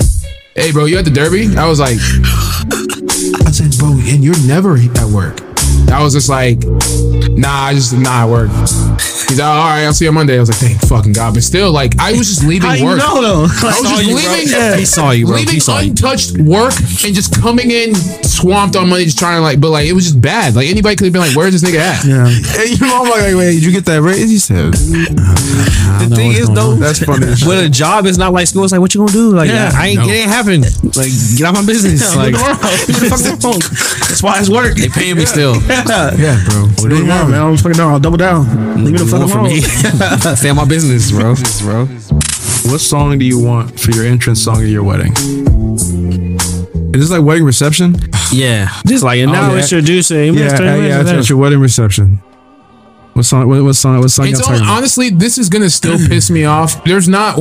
[0.56, 1.98] "Hey, bro, you at the Derby?" I was like,
[3.46, 5.49] "I said, bro, and you're never at work."
[5.92, 6.60] I was just like,
[7.38, 8.50] nah, I just nah, I work.
[8.50, 10.38] He's like, all right, I'll see you on Monday.
[10.38, 11.34] I was like, thank fucking God.
[11.34, 12.98] But still, like, I was just leaving How you work.
[13.00, 13.42] know though?
[13.44, 13.46] I
[13.80, 14.32] was just you, bro.
[14.34, 14.48] leaving.
[14.50, 14.76] Yeah.
[14.78, 15.36] He saw you, bro.
[15.38, 15.90] Leaving He saw you.
[15.92, 16.74] untouched work
[17.06, 20.06] and just coming in swamped on money, just trying to like, but like, it was
[20.06, 20.56] just bad.
[20.56, 22.06] Like anybody could have been like, where's this nigga at?
[22.06, 22.28] Yeah.
[22.28, 24.30] Hey, your mom like, wait, did you get that raise?
[24.30, 27.28] He said, uh, The thing is, though, that's funny.
[27.28, 27.48] as shit.
[27.48, 28.64] With a job, it's not like school.
[28.64, 29.32] It's like, what you gonna do?
[29.36, 29.72] Like, Yeah.
[29.76, 30.08] I ain't, No.
[30.08, 30.62] it ain't happen.
[30.62, 32.16] Like, get out my business.
[32.16, 32.34] like,
[34.10, 34.76] That's why it's work.
[34.76, 35.54] they paying me still.
[35.88, 36.68] Yeah, bro.
[36.68, 37.42] What do you want, man?
[37.42, 37.92] I'm fucking down.
[37.94, 38.84] I'll double down.
[38.84, 40.36] Leave me the fuck alone.
[40.36, 41.36] Stay on my business, bro.
[41.62, 41.86] bro.
[42.72, 45.14] What song do you want for your entrance song at your wedding?
[46.94, 47.96] Is this like wedding reception?
[48.32, 49.62] Yeah, just like and now oh, yeah.
[49.62, 50.34] introducing.
[50.34, 50.60] Yeah, Mr.
[50.60, 51.02] yeah, yeah.
[51.02, 52.22] It's, it's your wedding reception.
[53.20, 53.50] What song?
[53.50, 54.00] What, what song?
[54.00, 54.28] What song?
[54.28, 54.78] It's y'all only, talking about?
[54.78, 56.82] honestly, this is gonna still piss me off.
[56.86, 57.38] There's not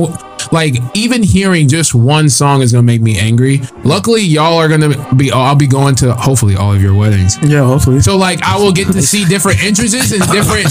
[0.51, 3.61] like even hearing just one song is gonna make me angry.
[3.85, 5.31] Luckily, y'all are gonna be.
[5.31, 7.37] I'll be going to hopefully all of your weddings.
[7.41, 8.01] Yeah, hopefully.
[8.01, 10.65] So like, I will get to see different entrances and different.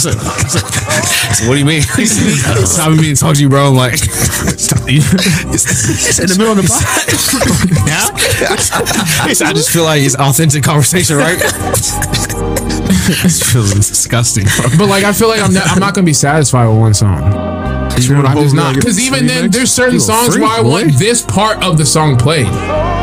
[1.48, 1.80] What do you mean?
[1.80, 3.68] Stop me to talk to you, bro.
[3.68, 5.00] I'm like, in
[6.20, 6.64] the middle of the
[9.24, 9.40] podcast.
[9.46, 12.67] I just feel like it's authentic conversation, right?
[13.22, 14.70] this feels disgusting, bro.
[14.78, 17.22] But like, I feel like I'm not, I'm not gonna be satisfied with one song.
[17.22, 18.74] I'm just not.
[18.76, 22.46] because even then, there's certain songs where I want this part of the song played,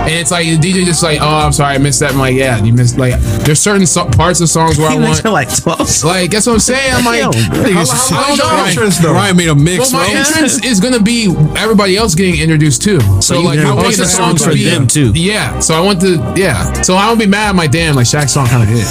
[0.06, 2.12] and it's like the DJ just like, oh, I'm sorry, I missed that.
[2.12, 2.98] I'm like, yeah, you missed.
[2.98, 5.02] Like, there's certain so- parts of songs where I want.
[5.06, 6.04] mentioned like 12.
[6.04, 6.94] Like that's what I'm saying.
[6.94, 8.66] I'm like, how- I don't know.
[8.68, 9.14] entrance though.
[9.14, 10.20] Ryan made a mix, Well, my bro.
[10.20, 11.28] entrance is gonna be
[11.58, 13.00] everybody else getting introduced too.
[13.22, 15.12] So, you- like, you I want pick the the songs for be them, too.
[15.16, 15.60] Yeah.
[15.60, 16.72] So I want the yeah.
[16.82, 17.50] So I don't be mad.
[17.50, 18.88] at my damn, like Shaq's song kind of hit.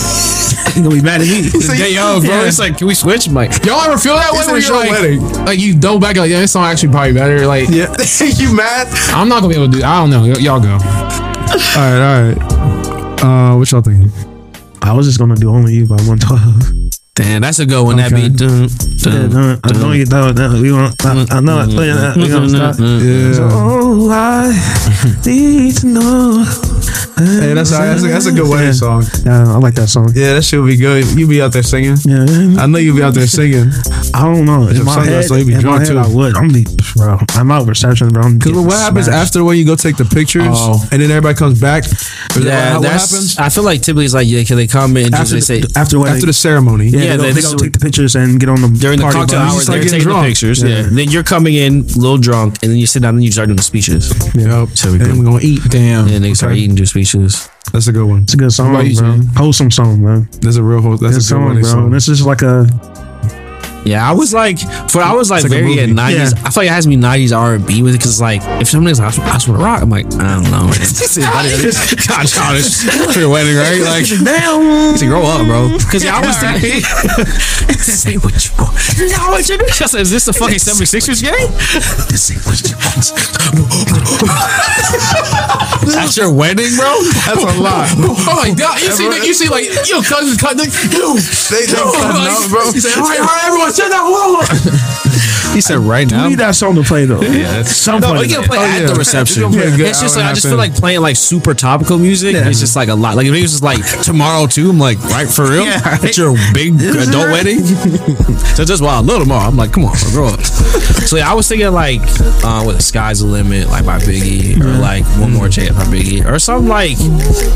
[0.77, 1.43] You gonna be mad at me.
[1.43, 2.45] The day of, bro.
[2.45, 3.27] It's like, can we switch?
[3.29, 5.45] I'm like, Y'all ever feel that way It's where you're like, wedding.
[5.45, 7.47] like you double back like, yeah, this song actually probably better.
[7.47, 8.89] Like, Yeah, you mad?
[9.15, 9.85] I'm not gonna be able to do.
[9.85, 10.23] I don't know.
[10.23, 10.79] Y- y'all go.
[11.51, 13.23] All right, all right.
[13.23, 14.11] Uh, what y'all thinking?
[14.83, 16.91] I was just gonna do only you by 112.
[17.15, 17.97] damn, that's a good one.
[17.97, 18.29] That Okay.
[18.29, 18.37] beat.
[18.37, 20.51] Dun, Yeah, dun, no, I know you know that.
[20.61, 20.95] We want.
[21.05, 21.69] I, mm, I know it.
[21.71, 22.77] Mm, mm, yeah, we gonna stop.
[22.79, 23.49] Yeah.
[23.53, 24.53] Oh, I
[25.27, 26.45] need to know.
[27.17, 28.73] Hey, that's that's a, that's a good wedding Yeah.
[28.73, 29.05] song.
[29.25, 30.11] Yeah, I like that song.
[30.15, 31.05] Yeah, that shit would be good.
[31.17, 31.97] You'd be out there singing.
[32.05, 32.27] Yeah,
[32.63, 33.71] I know you'd be out there singing.
[34.13, 34.69] I don't know.
[34.69, 35.99] In If my something head, else, so you be in my drunk, head, too.
[35.99, 36.37] I would.
[36.37, 36.67] I'm be,
[36.97, 37.19] bro.
[37.31, 38.23] I'm out reception, bro.
[38.23, 39.29] I'm Because getting what happens smashed.
[39.29, 40.83] after when you go take the pictures Oh.
[40.93, 41.85] and then everybody comes back?
[41.85, 44.57] Or is that Yeah, what, what happens I feel like typically it's like, yeah, can
[44.57, 46.15] they come in and after just they say the, after wedding.
[46.15, 46.89] after the ceremony?
[46.89, 48.99] yeah, Yeah, they, they- they, this go take the pictures and get on the during
[48.99, 49.55] the party cocktail bus.
[49.55, 50.63] hours, they're getting taking the pictures.
[50.63, 50.69] Yeah.
[50.69, 50.83] Yeah.
[50.91, 53.49] Then you're coming in a little drunk, and then you sit down and you start
[53.49, 54.11] doing the speeches.
[54.35, 54.69] Yep.
[54.75, 55.19] So we and then go.
[55.19, 55.61] we're gonna eat.
[55.71, 56.09] Damn.
[56.09, 57.49] And they start eating, do speeches.
[57.73, 58.23] That's a good one.
[58.23, 58.83] It's a good song, bro.
[58.85, 59.27] Jay?
[59.37, 60.29] Wholesome song, man.
[60.41, 60.81] That's a real.
[60.97, 61.71] That's Good a good song, wedding bro.
[61.71, 61.91] song.
[61.91, 62.67] This is like a
[63.85, 64.59] Yeah, I was like,
[64.91, 66.33] for I was like, like very at nineties.
[66.33, 66.43] Yeah.
[66.45, 68.69] I feel like it has me nineties R and B with it because like if
[68.69, 70.73] somebody's like, I just, just want to rock, I'm like, I don't know.
[72.09, 73.75] God, childish for your wedding, right?
[73.85, 74.97] Like, damn.
[74.97, 75.69] to grow up, bro.
[75.77, 76.81] Because yeah, I was thinking,
[77.79, 78.73] say what you want.
[78.97, 81.51] Know what you I said, is this the fucking 76ers game?
[82.17, 83.13] Say what you want.
[85.95, 86.97] At your wedding, bro?
[87.29, 87.93] That's a lot.
[87.99, 88.81] Oh my god!
[88.81, 90.65] You see, you see, like yo, cousins cut the
[90.95, 91.15] yo.
[91.53, 92.65] They they cutting up, bro.
[92.65, 94.07] All right, all right, everyone, sit down.
[94.07, 95.34] Whoa, whoa.
[95.55, 96.25] He said right now.
[96.25, 97.21] We need that song to play though.
[97.23, 98.21] Yeah, that's some No, point.
[98.21, 98.47] we can it.
[98.49, 98.87] play at yeah.
[98.89, 99.45] the reception.
[99.45, 101.55] It's gonna play a good It's just like I just feel like playing like super
[101.55, 102.35] topical music.
[102.35, 103.17] It's just like a lot.
[103.17, 105.65] Like if it was just like tomorrow too, I'm like, right for real?
[105.65, 105.99] Yeah.
[106.05, 107.61] It's your big adult wedding.
[108.55, 109.49] so just wow, little tomorrow.
[109.49, 110.41] I'm like, come on, bro, grow up.
[111.09, 112.01] so yeah, I was thinking like,
[112.45, 116.25] uh, what sky's the limit, like by Biggie, or like one more chance by Biggie,
[116.25, 116.99] or something like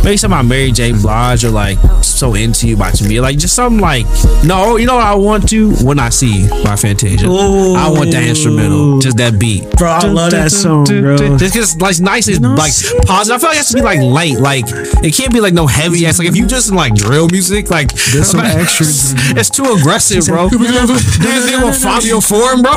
[0.04, 0.92] maybe something by Mary J.
[0.92, 4.06] Blige, or like so into you by Tamia, like just something like
[4.44, 7.26] no, you know what I want to when I see you by Fantasia.
[7.26, 9.70] I want that instrumental, just that beat.
[9.76, 11.16] Bro, I love that song, bro.
[11.38, 12.72] Just because like nice is like
[13.06, 13.36] positive.
[13.36, 14.38] I feel like it has to be like light.
[14.38, 14.64] Like
[15.04, 16.18] it can't be like no heavy ass.
[16.18, 19.14] Like if you just like drill music, like there's some extras.
[19.36, 20.48] It's too aggressive, bro.
[20.48, 22.74] There's they want Fivio Foreign, bro.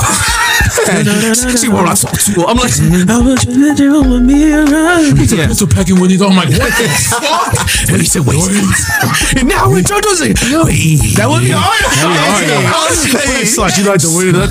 [1.55, 2.45] See what I saw too.
[2.45, 2.71] I'm like,
[3.09, 5.17] I want you to do with me around.
[5.31, 5.49] yeah.
[5.53, 6.21] So pecking with these.
[6.21, 7.89] I'm like, what the fuck?
[7.91, 8.39] When he said wait,
[9.37, 11.51] and now introducing that would be
[13.41, 14.49] It's like you like to win it up.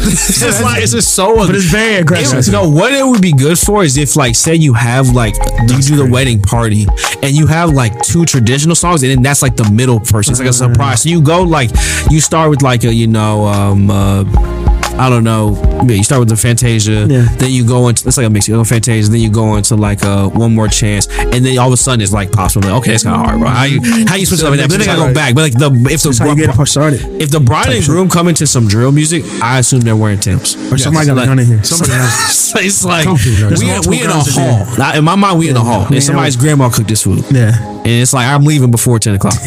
[0.50, 1.36] It's just like it's just so.
[1.46, 2.46] But it's very aggressive.
[2.46, 5.34] It, no, what it would be good for is if, like, say you have like
[5.68, 6.86] you do the wedding party
[7.22, 10.32] and you have like two traditional songs, and then that's like the middle person.
[10.32, 11.02] It's like a surprise.
[11.02, 11.70] So you go like
[12.10, 13.90] you start with like a you know um.
[13.90, 14.59] Uh,
[15.00, 15.56] I don't know.
[15.88, 17.24] yeah, You start with the Fantasia, Yeah.
[17.38, 18.46] then you go into it's like a mix.
[18.48, 21.68] You go Fantasia, then you go into like a one more chance, and then all
[21.68, 22.68] of a sudden it's like possible.
[22.68, 23.48] Like, okay, it's kind of hard, bro.
[23.48, 24.68] How you how you switch it like that?
[24.68, 25.34] But then they gotta go back.
[25.34, 27.00] But like the if the That's how you get started.
[27.20, 30.54] if the bride and groom come into some drill music, I assume they're wearing Tim's.
[30.70, 31.64] Or somebody got like- gun in here.
[31.64, 32.52] Somebody else.
[32.56, 34.66] it's like we, we in a hall.
[34.76, 35.86] Now, in my mind, we in a hall.
[35.86, 37.24] And somebody's grandma cooked this food.
[37.30, 37.56] Yeah.
[37.80, 39.34] And it's like I'm leaving before ten o'clock.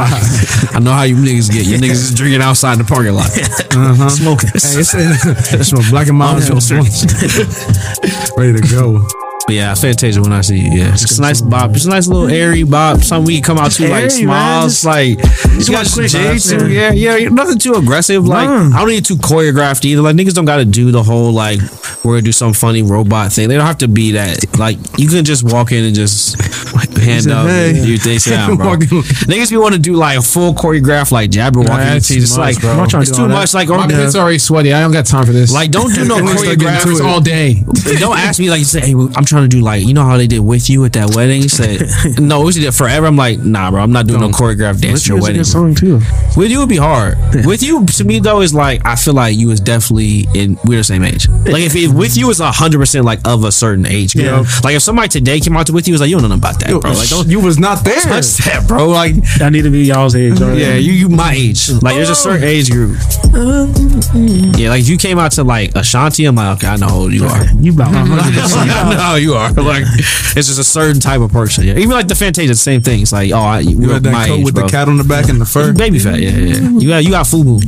[0.00, 1.66] Like, I know how you niggas get.
[1.66, 3.28] You niggas is drinking outside in the parking lot.
[3.80, 4.08] Uh-huh.
[4.08, 4.50] Smoking.
[4.62, 4.94] Hey, it's,
[5.54, 6.42] it's from Black and Mild.
[8.36, 9.06] Ready to go.
[9.46, 10.70] But yeah, Fantasia when I see you.
[10.70, 11.70] Yeah, it's a nice bop.
[11.74, 13.00] It's a nice little airy bop.
[13.00, 14.68] Something we come out to like Airy, man.
[14.70, 15.18] smiles, Just- like
[15.66, 16.70] you got quick J too.
[16.70, 18.26] Yeah, yeah, nothing too aggressive.
[18.28, 18.76] Like Nah.
[18.76, 20.02] I don't need too choreographed either.
[20.02, 21.58] Like niggas don't got to do the whole like
[22.04, 23.48] we're gonna do some funny robot thing.
[23.48, 24.58] They don't have to be that.
[24.58, 26.36] Like you can just walk in and just
[27.00, 28.76] hand said, up "Hey." and do things down, bro.
[28.76, 31.66] Niggas be want to do like a full choreograph like Jabberwocky.
[31.66, 32.22] that's routine.
[32.22, 32.70] It's too much, like bro.
[32.70, 33.54] I'm not trying to it's too all much.
[33.54, 34.72] Like My or, pits already sweaty.
[34.72, 35.52] I don't got time for this.
[35.52, 37.04] like don't do no Start choreograph.
[37.04, 37.62] all day.
[37.98, 40.16] Don't ask me like you say, hey, I'm trying to do like you know how
[40.16, 41.42] they did with you at that wedding.
[41.42, 41.82] You said
[42.20, 43.06] no, we did forever.
[43.06, 45.36] I'm like, nah, bro, I'm not doing no choreograph dance at your It's a wedding.
[45.36, 46.00] good song too.
[46.36, 47.16] With you would be hard.
[47.44, 50.78] With you, to me though, is like I feel like you was definitely in we're
[50.78, 51.28] the same age.
[51.28, 54.44] Like if, if with you is hundred percent like of a certain age, you know.
[54.62, 56.40] Like if somebody today came out to with you, was like you don't know nothing
[56.40, 56.92] about that, bro.
[56.92, 58.00] Like don't you was not there.
[58.00, 58.88] touch that, bro.
[58.88, 60.40] Like I need to be y'all's age.
[60.40, 60.60] already.
[60.60, 61.70] yeah, you you my age.
[61.82, 62.14] Like there's a oh.
[62.14, 62.96] certain age group.
[64.58, 67.12] Yeah, like you came out to like Ashanti, I'm like, okay, I know how old
[67.12, 67.40] you are.
[67.60, 69.50] You about I know how you are.
[69.70, 71.64] Like it's just a certain type of person.
[71.64, 73.02] Yeah, even like the Fantasia, the same thing.
[73.02, 74.64] It's like, oh, I, You you're had that my coat age, with bro.
[74.64, 75.72] the cat on the back and the fur.
[75.72, 76.56] Baby fat, yeah, yeah.
[76.56, 76.68] yeah.
[76.70, 77.60] You got you got FUBU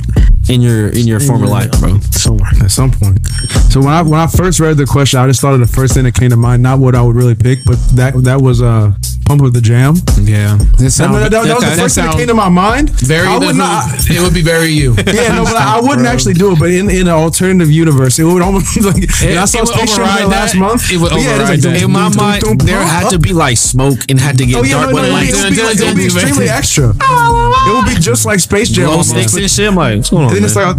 [0.49, 2.01] in your in your former life, bro.
[2.11, 2.51] somewhere.
[2.61, 3.25] At some point.
[3.71, 5.95] So when I when I first read the question, I just thought of the first
[5.95, 8.61] thing that came to mind, not what I would really pick, but that that was
[8.61, 8.93] uh
[9.25, 9.95] Pump Up the Jam.
[10.21, 12.91] Yeah, That, sounds, that, that was the that first thing that came to my mind.
[13.01, 13.27] very.
[13.27, 13.89] I would not.
[14.11, 14.95] It would be very you.
[15.13, 16.59] Yeah, no, but I, wouldn't actually do it.
[16.59, 19.05] But in, in an alternative universe, it would almost like.
[19.23, 20.59] and I saw it Space Jam last that.
[20.59, 20.91] month.
[20.93, 21.83] It would But yeah, override like, that.
[21.83, 24.75] In my mind, there had to be like smoke and had to get Oh yeah,
[24.83, 25.39] dark no, with no, lights.
[25.39, 26.91] it would be, like, it would be extremely extra.
[26.93, 28.87] It would be just like Space Jam.
[28.87, 29.73] Glow sticks and shit.
[29.73, 30.35] Like, what's going on?
[30.35, 30.77] Then it's like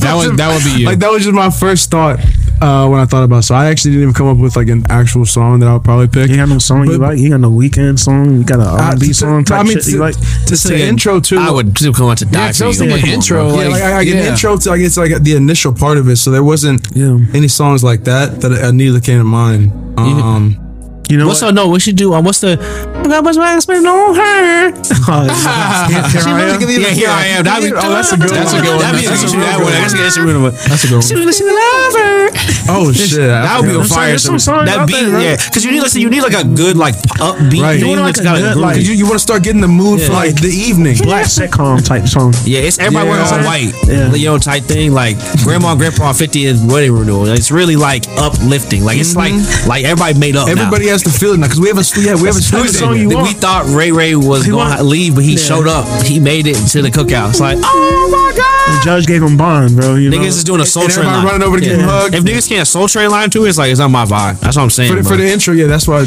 [0.00, 0.86] That would that would be you.
[0.86, 2.18] like that was just my first thought
[2.62, 3.38] uh, when I thought about.
[3.38, 3.42] it.
[3.42, 5.84] So I actually didn't even come up with like an actual song that I would
[5.84, 6.30] probably pick.
[6.30, 7.18] You got no song you like?
[7.18, 8.38] You got no weekend song?
[8.38, 10.14] You got an Uh, R&B song type I mean, shit you like?
[10.46, 12.66] to, to Like, intro to I would still come out to die yeah, for so
[12.68, 12.72] you.
[12.74, 13.36] thinking Come on, intro.
[13.48, 13.48] bro.
[13.60, 14.30] yeah, Like, like I, I get an yeah.
[14.32, 16.16] intro to like it's like the initial part of it.
[16.16, 17.18] So there wasn't Yeah.
[17.34, 19.72] any songs like that that immediately came to mind.
[19.98, 20.69] Um,
[21.10, 21.48] You know What's what?
[21.48, 21.68] the no?
[21.68, 22.14] We should do.
[22.14, 22.54] Um, what's the?
[23.00, 24.70] I got much money to spend on her.
[24.70, 26.60] Here I am.
[26.70, 27.44] Yeah, here I am.
[27.44, 28.64] That'd be, Oh, that's a good That's a one.
[28.64, 28.78] good one.
[28.80, 29.62] That'd be That's a that's good one.
[29.62, 29.72] one.
[29.72, 30.54] That's a good- that's a real one.
[30.54, 31.02] that's a good one.
[31.02, 32.30] She was listening to lover.
[32.70, 34.18] Oh shit, That would be a fire.
[34.18, 34.64] song.
[34.66, 35.36] That out beat, yeah.
[35.36, 37.80] Because you need, listen, you need like a good, like upbeat Right.
[37.80, 40.12] You want like a good, like- you, you want to start getting the mood for
[40.12, 40.96] like the evening.
[41.02, 42.32] Black sitcom type song.
[42.44, 43.10] Yeah, it's everybody Yeah.
[43.10, 43.72] wearing all white.
[43.88, 44.14] Yeah.
[44.14, 44.92] You know, type thing.
[44.92, 47.26] Like grandma and grandpa 50th wedding renewal.
[47.26, 48.84] It's really like uplifting.
[48.84, 49.32] Like it's like
[49.66, 50.48] like everybody made up.
[50.48, 51.90] Everybody has to feel it now because we haven't.
[51.96, 52.44] Yeah, we haven't.
[52.44, 53.14] Who's started song you yet.
[53.16, 53.28] want?
[53.28, 55.38] we thought Ray Ray was He going want- to leave, but he Yeah.
[55.42, 55.86] showed up.
[56.04, 57.30] He made it to the cookout.
[57.30, 58.56] It's like, oh my god.
[58.70, 59.96] The judge gave him bond, bro.
[59.96, 60.18] You know?
[60.18, 61.32] Niggas is doing a soul And train everybody line.
[61.40, 62.14] running over to give him a hug.
[62.14, 64.38] If niggas can't soul train line too, it's like it's not my vibe.
[64.40, 64.90] That's what I'm saying.
[64.90, 65.10] For the, bro.
[65.10, 66.00] for the intro, yeah, that's why.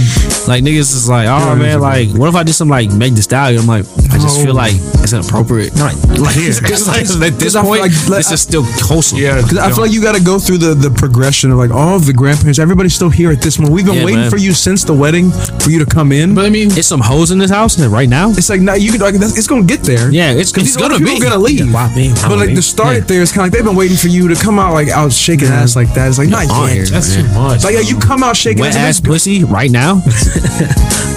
[0.47, 3.21] Like niggas is like, oh man, like what if I did some like Meg the
[3.21, 3.61] Stallion?
[3.61, 5.75] I'm like, I just feel like it's inappropriate.
[5.75, 9.17] Like, like, it's like at this I feel point, like- like, this is still wholesome.
[9.19, 11.71] Yeah, because I feel like you got to go through the, the progression of like
[11.71, 12.59] all of the grandparents.
[12.59, 13.75] Everybody's still here at this moment.
[13.75, 14.29] We've been Yeah, waiting man.
[14.29, 16.33] for you since the wedding for you to come in.
[16.35, 18.29] But I mean, It's some hoes in this house and right now.
[18.31, 20.09] it's like now you could like that's, it's gonna get there.
[20.11, 21.25] Yeah, it's, because it's these gonna people be.
[21.25, 21.73] are gonna leave.
[21.73, 22.15] Wow, man.
[22.27, 24.27] But like to start it there, it's kind of like they've been waiting for you
[24.27, 26.07] to come out like out shaking ass like that.
[26.09, 26.73] It's like not on yet.
[26.75, 27.25] here, that's man.
[27.27, 27.63] too much.
[27.63, 28.97] Like yeah, you come out shaking wet ass.
[28.97, 29.95] ass pussy right now.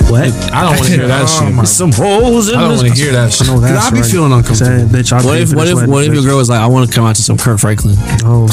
[0.08, 0.30] what?
[0.52, 1.68] I don't want to hear that Oh shit.
[1.68, 3.48] some hoes in I don't want to hear that shit.
[3.48, 4.10] I know that's I be right.
[4.10, 4.86] feeling uncomfortable.
[4.88, 6.88] Bitch, I'll What pay if what if what if your girl was like, I want
[6.88, 7.96] to come out to some Kirk Franklin?
[8.24, 8.46] Oh,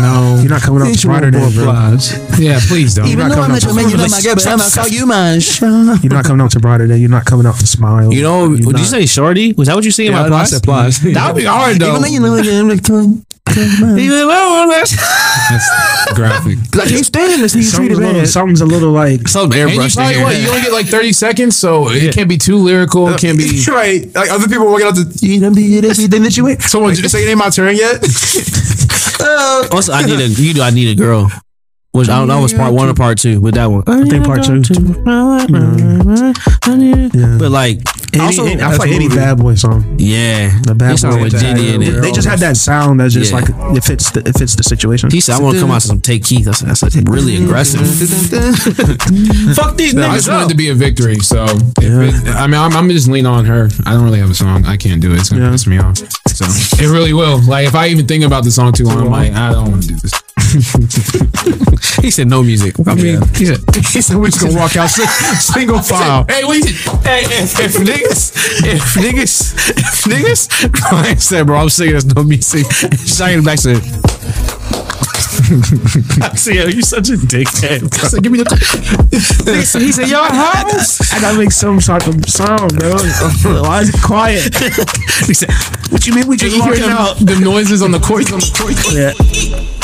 [0.00, 1.96] no, you're not coming out to Brighter Day, bro.
[2.38, 3.08] Yeah, please don't.
[3.08, 3.96] You're not coming out to you,
[5.06, 5.40] man.
[6.02, 6.98] You're not coming out to Brighter Day.
[6.98, 8.12] You're not coming out to Smile.
[8.12, 9.52] You know, You're would you say shorty?
[9.54, 10.50] Was that what you saying Yeah, about I Plies?
[10.50, 11.00] said Plies.
[11.00, 11.92] That would be hard though.
[15.50, 16.58] That's graphic.
[16.74, 17.54] I can't stand this.
[17.54, 18.28] You treat Something's it a little, bad.
[18.28, 20.36] something's a little like Some And you airbrush probably in what?
[20.40, 23.08] You only get like thirty seconds, so it can't be too lyrical.
[23.08, 23.64] It uh, can't be.
[23.68, 24.12] right.
[24.14, 25.18] Like other people walking out the.
[25.22, 26.62] You done did everything that you ate.
[26.62, 28.02] Someone just say it ain't my turn yet.
[29.72, 30.62] Also, I need a you do.
[30.62, 31.30] I need a girl.
[31.96, 33.82] Which I don't know was part one or part two with that one.
[33.86, 34.60] I think part two.
[34.60, 35.04] Mm.
[37.38, 37.80] But like,
[38.14, 39.84] Any, Also, any- I feel like any bad boy song.
[39.98, 41.22] Yeah, The bad he boy.
[41.24, 42.00] like Diddy in it.
[42.00, 43.40] They just had that sound that's just Yeah.
[43.40, 45.10] like it fits the, it fits the situation.
[45.10, 47.36] He said, "I want to come out to some Chief Keef." That's, that's like really
[47.36, 47.80] aggressive.
[49.56, 50.48] Fuck these I niggas just want it up.
[50.48, 51.16] to be a victory.
[51.18, 53.68] So, if it, I mean, I'm, I'm just lean on her.
[53.84, 54.64] I don't really have a song.
[54.64, 55.18] I can't do it.
[55.20, 55.50] It's gonna Yeah.
[55.50, 55.98] piss me off.
[56.28, 56.46] So
[56.82, 57.40] it really will.
[57.42, 59.82] Like if I even think about the song too long, I'm like, I don't want
[59.82, 60.12] to do this.
[62.02, 62.76] He said no music.
[62.86, 66.24] I mean, he said, He said we're just gonna walk out single file.
[66.28, 66.64] Hey, wait.
[67.02, 68.32] hey, if, if niggas,
[68.64, 72.66] if niggas, if niggas, I said, bro, I'm singing there's no music.
[72.66, 73.58] Singing back.
[75.38, 77.80] I said, yo, you such a dickhead.
[77.90, 78.08] Bro.
[78.08, 78.46] So give me the.
[79.78, 81.12] he said, your house.
[81.12, 82.92] I gotta make some sort of sound, bro.
[83.62, 84.54] Why is it quiet?
[85.26, 85.50] He said,
[85.90, 87.16] what you mean we just walking out?
[87.18, 88.32] the noises on the court.
[88.32, 88.74] On the court.
[88.92, 89.75] Yeah.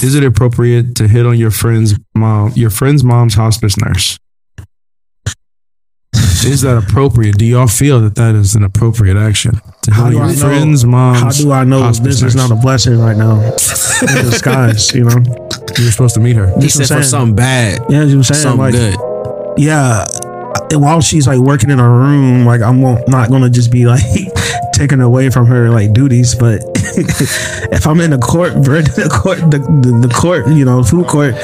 [0.00, 4.18] Is it appropriate to hit on your friend's mom, your friend's mom's hospice nurse?
[6.46, 7.36] Is that appropriate?
[7.36, 10.26] Do y'all feel that that is an appropriate action to hit How on do your
[10.26, 11.20] I know- friend's mom's?
[11.20, 13.50] How do I know hospice this is not a blessing right now in
[14.24, 14.94] disguise?
[14.94, 15.24] You know?
[15.78, 16.46] You're supposed to meet her.
[16.54, 17.02] He That's said I'm for saying.
[17.04, 18.42] something bad, Yeah, you know what I'm saying?
[18.42, 18.96] something like, good.
[19.58, 20.04] yeah.
[20.70, 24.02] And while she's like working in her room, like I'm not gonna just be like
[24.78, 26.62] taking away from her like duties, but
[27.74, 31.34] if I'm in the court, the court, the, the, the court, you know, food court,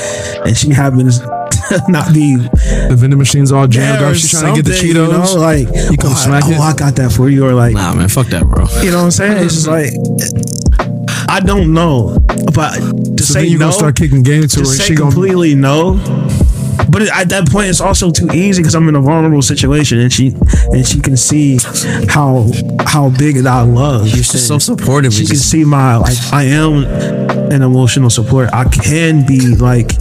[0.47, 1.27] and she happens to
[1.89, 4.15] not be The vending machine's all jammed up.
[4.15, 4.87] She's trying to get the Cheetos.
[4.87, 6.59] you know, like You come oh, smack I, it.
[6.59, 8.67] Oh, I got that for you, or like Nah, man, fuck that, bro.
[8.83, 9.45] you know what I'm saying?
[9.45, 9.91] It's just like
[11.29, 12.19] I don't know,
[12.55, 12.75] but
[13.17, 14.95] to so say then you no, gonna start kicking game to her, and say she
[14.95, 15.95] gonna completely no.
[16.91, 19.99] But it, at that point, it's also too easy because I'm in a vulnerable situation,
[19.99, 20.35] and she
[20.73, 21.59] and she can see
[22.09, 22.51] how
[22.87, 24.09] how big that I love.
[24.09, 25.13] You're so supportive.
[25.13, 26.85] She can see my like I am
[27.53, 28.51] an emotional support.
[28.53, 29.93] I can be like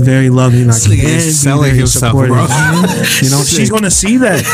[0.00, 0.70] very loving.
[0.70, 2.34] I can be very himself, supportive.
[2.34, 2.44] bro.
[3.22, 4.44] You know, she's gonna see that.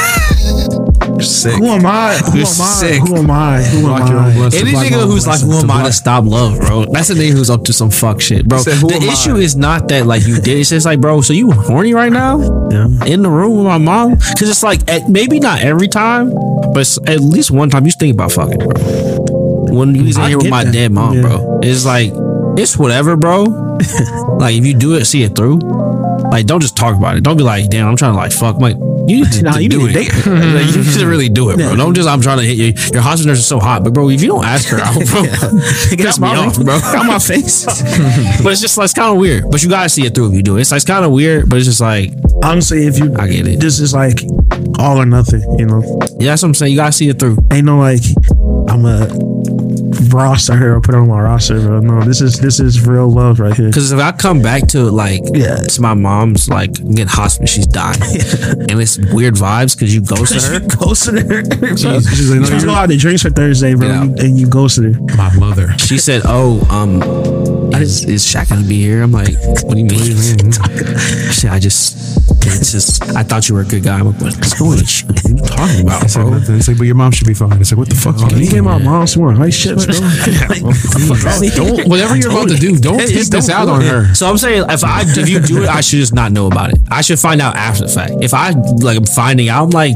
[1.22, 1.54] Sick.
[1.54, 2.16] Who am I?
[2.18, 2.64] Who You're am I?
[2.80, 3.00] sick.
[3.00, 3.62] Who am I?
[3.62, 4.46] Who am Block your own I?
[4.56, 6.86] Any nigga who's like, who am I to stop love, bro?
[6.86, 8.58] That's a nigga who's up to some fuck shit, bro.
[8.58, 9.12] Said, the am I?
[9.12, 10.58] issue is not that like you did.
[10.58, 12.38] It's just like, bro, so you horny right now
[12.70, 12.86] Yeah.
[13.06, 14.14] in the room with my mom?
[14.14, 16.30] Because it's like, at, maybe not every time,
[16.74, 19.76] but at least one time you think about fucking, bro.
[19.76, 20.72] When you was in here with my that.
[20.72, 21.22] dead mom, Yeah.
[21.22, 22.10] bro, it's like,
[22.58, 23.42] it's whatever, bro.
[24.38, 25.58] like, if you do it, see it through.
[26.30, 27.22] Like, don't just talk about it.
[27.22, 28.56] Don't be like, damn, I'm trying to like fuck.
[28.58, 28.76] Like,
[29.08, 30.12] you need to, Nah, to you do need it.
[30.12, 31.76] date like, you need to really do it, bro.
[31.76, 32.72] Don't just, I'm trying to hit you.
[32.92, 35.22] Your hospital nurse is so hot, but bro, if you don't ask her out, bro,
[35.22, 36.74] Get piss me off, bro.
[36.74, 37.64] Out my face.
[38.42, 39.50] but it's just like, it's kind of weird.
[39.50, 40.62] But you gotta see it through if you do it.
[40.62, 43.46] It's like, it's kind of weird, but it's just like, Honestly, if you, I get
[43.46, 43.60] it.
[43.60, 44.20] This is like
[44.78, 45.40] all or nothing.
[45.58, 45.80] You know,
[46.18, 46.72] yeah, that's what I'm saying.
[46.72, 47.38] You gotta see it through.
[47.50, 48.02] ain't no like
[48.68, 49.06] I'm a
[50.12, 51.80] roster her or put her on my roster, bro.
[51.80, 53.66] No, this is this is real love right here.
[53.68, 55.56] Because if I come back to it, like, Yeah.
[55.60, 60.42] it's my mom's like getting hospital, she's dying, and it's weird vibes because you ghosted
[60.62, 60.76] her.
[60.76, 61.42] ghosted her.
[61.42, 61.76] bro.
[61.76, 64.02] She's- she's like, no, you're- go out to drinks for Thursday, bro, Yeah.
[64.02, 65.00] and you- and you ghosted her.
[65.16, 65.76] my mother.
[65.78, 67.02] She said, "Oh, um,
[67.74, 70.52] is, is Shaq gonna be here?" I'm like, "What do you mean?"
[71.26, 72.15] She said, "I just,
[72.46, 74.84] it's just, I thought you were a good guy." I'm like, "What's going on?
[74.84, 76.56] What are you talking about, I said bro?" nothing.
[76.56, 77.60] It's like, but your mom should be fine.
[77.60, 78.18] It's like, what the fuck?
[78.32, 79.84] you You gave my mom some more high shit, bro.
[81.56, 82.76] Don't whatever you're about to do.
[82.76, 83.88] Don't Hey, take this don't out do on it.
[83.88, 84.14] her.
[84.14, 86.70] So I'm saying, if I if you do it, I should just not know about
[86.72, 86.78] it.
[86.90, 88.12] I should find out after the fact.
[88.20, 89.94] If I like, I'm finding out, I'm like,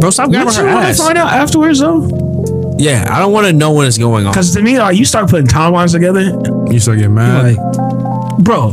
[0.00, 0.98] bro, stop grabbing you her want to ass.
[0.98, 2.76] find out afterwards, though?
[2.78, 4.32] Yeah, I don't want to know when it's going on.
[4.32, 6.20] Because to me, like, you start putting timelines together,
[6.72, 7.56] You start getting mad.
[7.56, 8.70] like, bro.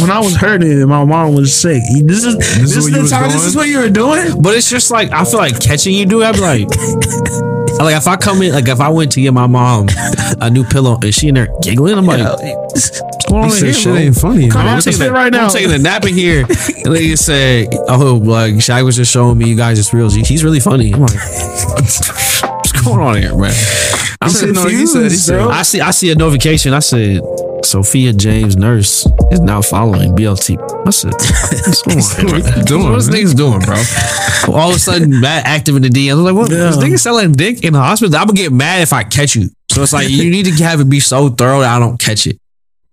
[0.00, 2.88] When I was hurting and my mom was sick, this is this, is is what
[2.90, 3.30] you the was time.
[3.30, 4.40] This is what you were doing.
[4.42, 6.22] But it's just like I feel like catching you do.
[6.22, 6.68] I'd be like,
[7.78, 9.88] like if I come in, like if I went to get my mom
[10.40, 11.96] a new pillow, is she in there giggling?
[11.96, 13.94] I'm like, what's going on he said here, shit bro?
[13.96, 14.48] ain't funny.
[14.50, 14.68] Come man.
[14.68, 15.46] on, I'm taking, sit right now.
[15.46, 16.40] I'm taking a nap in here.
[16.42, 20.10] And they just say, oh, like Shaq was just showing me you guys just real.
[20.10, 20.92] He's really funny.
[20.92, 23.54] I'm like, what's going on here, man?
[24.20, 26.74] I'm said, no, he said- he said- I see, I see a notification.
[26.74, 27.20] I said,
[27.64, 30.58] Sophia James Nurse is now following BLT.
[30.86, 34.54] I said, what's going on here, doing, What's niggas doing, bro?
[34.54, 36.18] All of a sudden, mad active in the DMs.
[36.18, 36.50] I'm like, what?
[36.50, 38.14] This nigga selling dick in the hospital?
[38.16, 39.48] I'm gonna get mad if I catch you.
[39.70, 42.26] So it's like you need to have it be so thorough that I don't catch
[42.26, 42.38] it.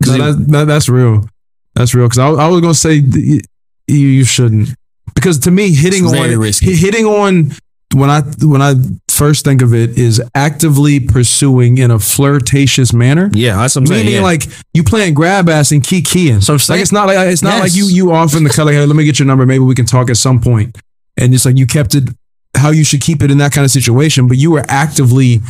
[0.06, 1.28] No, that, that, that's real.
[1.74, 2.08] That's real.
[2.08, 3.42] Because I, I was gonna say you,
[3.88, 4.70] you shouldn't.
[5.14, 6.76] Because to me, hitting on risky.
[6.76, 7.52] hitting on
[7.94, 8.74] when I when I
[9.16, 13.30] first think of it is actively pursuing in a flirtatious manner.
[13.34, 14.06] Yeah, that's what I'm saying.
[14.06, 14.26] Meaning yeah.
[14.26, 14.44] like
[14.74, 16.42] you playing grab ass and key keying.
[16.42, 17.62] So like it's not like it's not Yes.
[17.62, 18.72] like you you off in the color.
[18.74, 19.46] Hey, let me get your number.
[19.46, 20.78] Maybe we can talk at some point.
[21.18, 22.10] And it's like you kept it
[22.58, 24.28] how you should keep it in that kind of situation.
[24.28, 25.42] But you were actively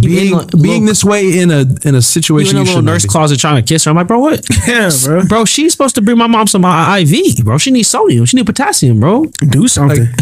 [0.00, 2.64] being in being little- this way in a in a You situation in a you
[2.66, 3.90] little should nurse closet trying to kiss her.
[3.90, 4.44] I'm like, bro, what?
[4.66, 5.24] Yeah, bro.
[5.26, 7.58] Bro, she's supposed to bring my mom some IV, bro.
[7.58, 8.24] She needs sodium.
[8.26, 9.26] She needs potassium, bro.
[9.48, 10.08] Do something.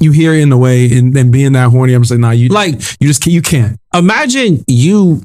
[0.00, 1.92] you hear it in the way and, and being that horny.
[1.94, 3.76] I'm like, nah, you Like, you just can't, you can't.
[3.94, 5.22] imagine you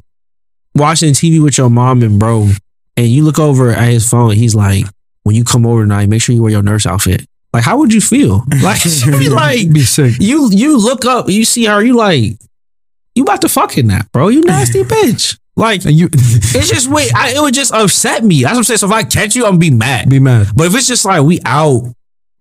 [0.74, 2.48] watching TV with your mom and bro,
[2.96, 4.30] and you look over at his phone.
[4.30, 4.84] And he's like,
[5.22, 7.24] when you come over tonight, make sure you wear your nurse outfit.
[7.52, 8.44] Like, how would you feel?
[8.62, 10.14] Like, you'd be like, be sick.
[10.18, 12.32] you you look up, you see her, you like,
[13.14, 14.28] you about to fucking that, bro.
[14.28, 15.38] You nasty bitch.
[15.56, 17.12] Like, And you it's just wait.
[17.14, 18.42] It would just upset me.
[18.42, 18.78] That's what I'm saying.
[18.78, 20.10] So if I catch you, I'm gonna be mad.
[20.10, 20.48] be mad.
[20.56, 21.94] But if it's just like we out,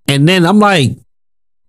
[0.07, 0.97] and then I'm like,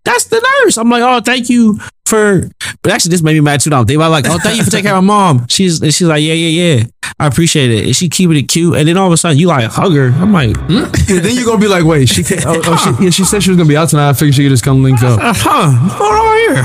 [0.04, 0.76] that's the nurse.
[0.76, 2.50] I'm like, oh, thank you for.
[2.82, 3.70] But actually, this made me mad too.
[3.70, 5.46] Now they were like, oh, thank you for taking care of my mom.
[5.48, 6.84] She's and she's like, yeah, yeah, yeah.
[7.18, 7.84] I appreciate it.
[7.86, 8.74] And she keeping it cute.
[8.76, 10.08] And then all of a sudden, you like hug her.
[10.08, 10.84] I'm like, hmm?
[10.84, 12.44] And then you're gonna be like, wait, she can't.
[12.46, 14.08] Oh, oh, she, yeah, she said she was gonna be out tonight.
[14.10, 15.20] I figured she could just come link up.
[15.20, 15.70] Uh, huh?
[15.70, 16.64] What's going on here?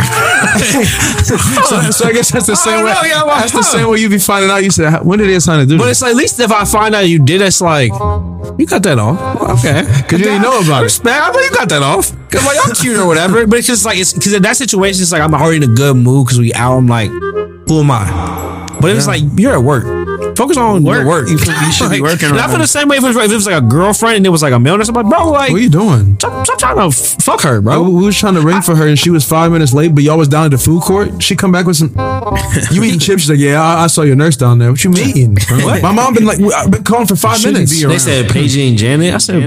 [1.23, 2.93] so, so I guess that's the same way.
[2.93, 4.63] know, yeah, well, that's the same way you be finding out.
[4.63, 5.97] You said, when did they sign to do But this?
[5.97, 7.91] it's like at least if I find out you did, it's like
[8.57, 9.19] you got that off.
[9.59, 10.83] Okay, Because you didn't know about it.
[10.85, 11.21] Respect.
[11.21, 12.11] I know you got that off.
[12.29, 13.47] Cause like I'm cute or whatever.
[13.47, 15.73] But it's just like it's because in that situation, it's like I'm already in a
[15.73, 16.77] good mood because we out.
[16.77, 18.67] I'm like, who am I?
[18.81, 19.83] But it's like you're at work.
[20.37, 20.99] Focus on work.
[20.99, 21.27] Your work.
[21.27, 23.29] You you should be working right I feel the same way if it, was, if
[23.29, 24.75] it was like a girlfriend and it was like a male.
[24.75, 26.15] I'm like, bro, like, What are you doing?
[26.15, 27.83] stop, stop trying to f- fuck her, bro.
[27.89, 29.93] We was trying to ring for her, and she was five minutes late.
[29.93, 31.21] But y'all was down at the food court.
[31.21, 31.93] She come back with some.
[32.71, 33.23] You eating chips?
[33.23, 34.71] She's like, yeah, I, I saw your nurse down there.
[34.71, 35.35] What you mean?
[35.49, 35.81] What?
[35.81, 37.81] My mom been like, I've been calling for five minutes.
[37.83, 39.13] They said Paige and Janet.
[39.13, 39.43] I said,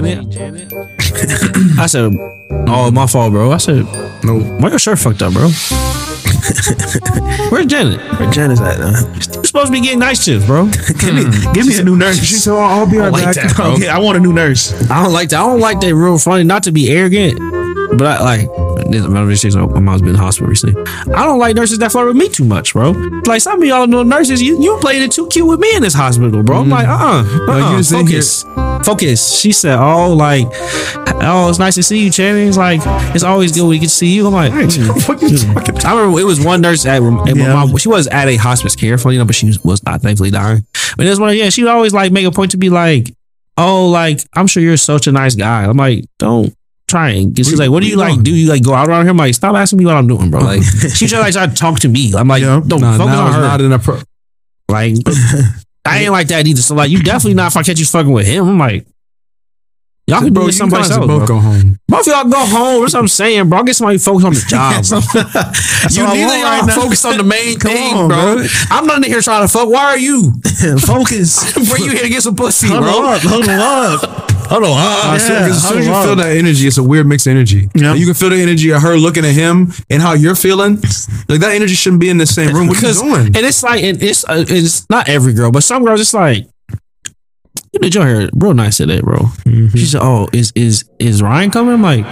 [1.79, 2.13] I said,
[2.67, 3.51] oh, my fault, bro.
[3.51, 3.83] I said,
[4.23, 5.49] no, why your shirt fucked up, bro?
[7.51, 7.99] Where's Janet?
[8.19, 8.79] Where Janice at?
[8.79, 10.65] Uh, You're supposed to be getting night shifts, bro.
[10.99, 12.17] give me, give me a new nurse.
[12.19, 13.35] She said, I'll be right like back.
[13.35, 13.73] that, bro.
[13.73, 14.73] Okay, I want a new nurse.
[14.89, 15.39] I don't like that.
[15.39, 15.93] I don't like that.
[15.95, 16.43] Real funny.
[16.43, 17.39] Not to be arrogant,
[17.97, 18.49] but I like.
[18.93, 20.81] My mom's been in the hospital recently.
[21.13, 22.91] I don't like nurses that flirt with me too much, bro.
[23.25, 24.41] Like some of y'all know nurses.
[24.41, 26.59] You you playing it too cute with me in this hospital, bro.
[26.61, 28.43] I'm like, uh, uh you just in here- focus,
[28.85, 29.39] focus.
[29.39, 30.45] She said, oh, like,
[31.21, 32.47] oh, it's nice to see you, Channing.
[32.47, 32.81] It's like
[33.15, 34.27] it's always good when we get to see you.
[34.27, 35.07] I'm like, mm.
[35.07, 35.77] What you talking?
[35.85, 37.53] I remember it was one nurse at, at my Yeah.
[37.53, 37.75] mom.
[37.77, 40.31] She was at a hospice care, for you know, but she was, was not thankfully
[40.31, 40.65] dying.
[40.97, 43.13] But this one, yeah, she would always like make a point to be like,
[43.57, 46.53] "Oh, like I'm sure you're such a nice guy." I'm like, "Don't
[46.87, 48.21] try and." She's like, "What do you like?
[48.23, 50.29] Do you like go out around here?" I'm like, "Stop asking me what I'm doing,
[50.31, 50.63] bro." Like
[50.95, 52.13] she try like try to talk to me.
[52.15, 52.61] I'm like, Yeah.
[52.65, 53.99] "Don't Nah, focus on her." not in a pro.
[54.69, 54.95] like
[55.85, 56.61] I ain't like that either.
[56.61, 58.47] So like, you definitely not if I catch you fucking with him.
[58.47, 58.85] I'm like.
[60.05, 60.89] Y'all can Bro, do you else.
[60.97, 61.25] both Bro.
[61.27, 61.79] go home.
[61.87, 62.81] Both y'all go home.
[62.81, 63.59] That's what I'm saying, bro.
[63.59, 65.91] I get somebody focused on the job.
[65.91, 68.35] You neither y'all right focus on the main Come thing, on, bro.
[68.35, 68.45] bro.
[68.69, 69.69] I'm not in here trying to fuck.
[69.69, 70.33] Why are you?
[70.85, 71.53] Focus.
[71.53, 72.91] Bro, you here to get some pussy, Hold bro?
[73.05, 73.99] on, hold on.
[74.49, 74.71] Hold on.
[74.77, 77.69] Uh, so- as soon as you hold feel that energy, it's a weird mixed energy.
[77.73, 77.91] Yeah.
[77.91, 80.75] Like, you can feel the energy of her looking at him and how you're feeling.
[81.29, 82.67] Like that energy shouldn't be in the same room.
[82.67, 83.25] What are you doing?
[83.27, 86.45] and it's like and it's uh, it's not every girl, but some girls it's like
[87.73, 89.17] you did your hair real nice today, bro.
[89.17, 89.75] Mm-hmm.
[89.75, 92.05] She said, "Oh, is is is Ryan coming?" I'm like,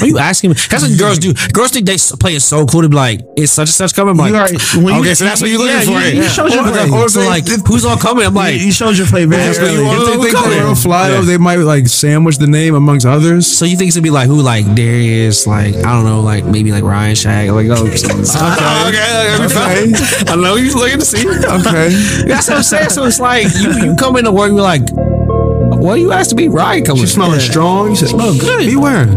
[0.00, 1.34] "Are you asking me?" That's what girls do.
[1.52, 4.12] Girls think they play it so cool to be like, "Is such and such coming?"
[4.12, 6.28] I'm like, already- when you- "Okay, so that's what you're looking yeah, for." you- you
[6.28, 6.88] showed your play.
[6.90, 8.24] or So, so like, who's all coming?
[8.26, 11.20] I'm like, you, showed your play man." You if they think they're real fly, Yeah.
[11.22, 13.46] they might like sandwich the name amongst others.
[13.46, 16.44] So you think it's gonna be like who, like Darius, like I don't know, like
[16.44, 20.30] maybe like Ryan Shaq, like oh, okay, okay, okay.
[20.32, 21.26] I know you're looking to see.
[21.26, 21.90] Okay.
[22.28, 22.90] That's what I'm saying.
[22.90, 26.48] So it's like you, you come into work, you're like, what you asked to be
[26.48, 27.02] Ryan coming?
[27.02, 27.90] She smelling strong.
[27.90, 28.66] You said, Smell good.
[28.66, 29.08] Be wearing.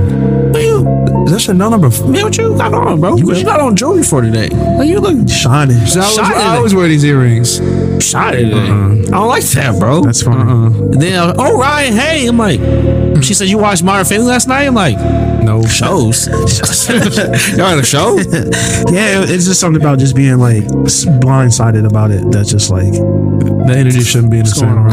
[0.51, 0.88] What you,
[1.26, 3.17] Is that Chanel number man, what you got on, bro?
[3.17, 4.47] What you got on jewelry for today?
[4.49, 5.78] Like you look Shining.
[5.78, 7.57] I always, I always wear these earrings.
[8.03, 8.53] shot today.
[8.53, 8.67] I
[9.09, 10.01] don't like that, bro.
[10.01, 10.41] That's funny.
[10.41, 12.59] And then uh, oh Ryan, hey, I'm like,
[13.24, 14.66] she said you watched Modern Family last night.
[14.68, 14.97] I'm like,
[15.43, 15.61] No.
[15.66, 16.28] shows.
[17.57, 18.18] Y'all at a show?
[18.91, 22.30] Yeah, it's just something about just being like blindsided about it.
[22.32, 24.88] That's just like The energy shouldn't be in the same room.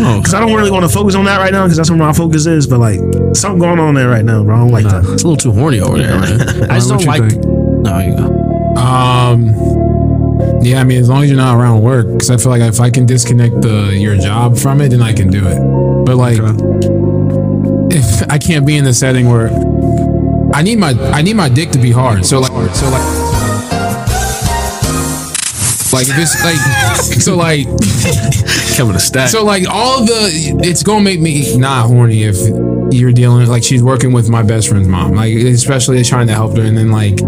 [0.00, 0.18] bro.
[0.18, 2.12] Because I don't really want to focus on that right now because that's where my
[2.12, 2.66] focus is.
[2.66, 2.98] But like
[3.34, 4.54] something going on there right now, bro.
[4.54, 5.04] I don't like that.
[5.12, 6.40] It's a little too horny over there, man.
[6.70, 7.22] I just don't like.
[7.30, 7.44] think?
[7.44, 8.28] No, you go.
[8.76, 9.48] Um,
[10.62, 12.80] yeah, I mean, as long as you're not around work, because I feel like if
[12.80, 15.58] I can disconnect the your job from it, then I can do it.
[16.06, 16.38] But like,
[17.92, 19.48] if I can't be in the setting where
[20.54, 23.22] I need my I need my dick to be hard, so like, so like.
[25.92, 26.56] Like if it's like
[27.20, 27.66] so like
[28.78, 29.28] Coming to stack.
[29.28, 32.36] so like all the it's gonna make me not horny if
[32.94, 36.56] you're dealing like she's working with my best friend's mom like especially trying to help
[36.56, 37.20] her and then like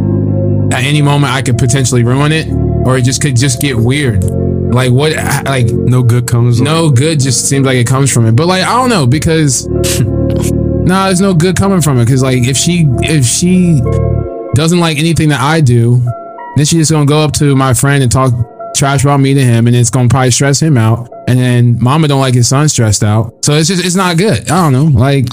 [0.74, 2.48] at any moment I could potentially ruin it
[2.86, 5.12] or it just could just get weird like what
[5.44, 6.58] like No good comes.
[6.62, 9.66] no good just seems like it comes from it but like I don't know because
[10.84, 13.80] nah there's no good coming from it because like if she if she
[14.54, 16.00] doesn't like anything that I do
[16.56, 18.32] Then she's just gonna go up to my friend and talk
[18.76, 21.08] trash about me to him, and it's gonna probably stress him out.
[21.26, 23.44] And then mama don't like his son stressed out.
[23.44, 24.50] So it's just it's not good.
[24.50, 24.98] I don't know.
[24.98, 25.26] Like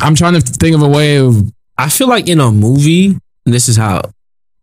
[0.00, 3.68] I'm trying to think of a way of I feel like in a movie, this
[3.68, 4.02] is how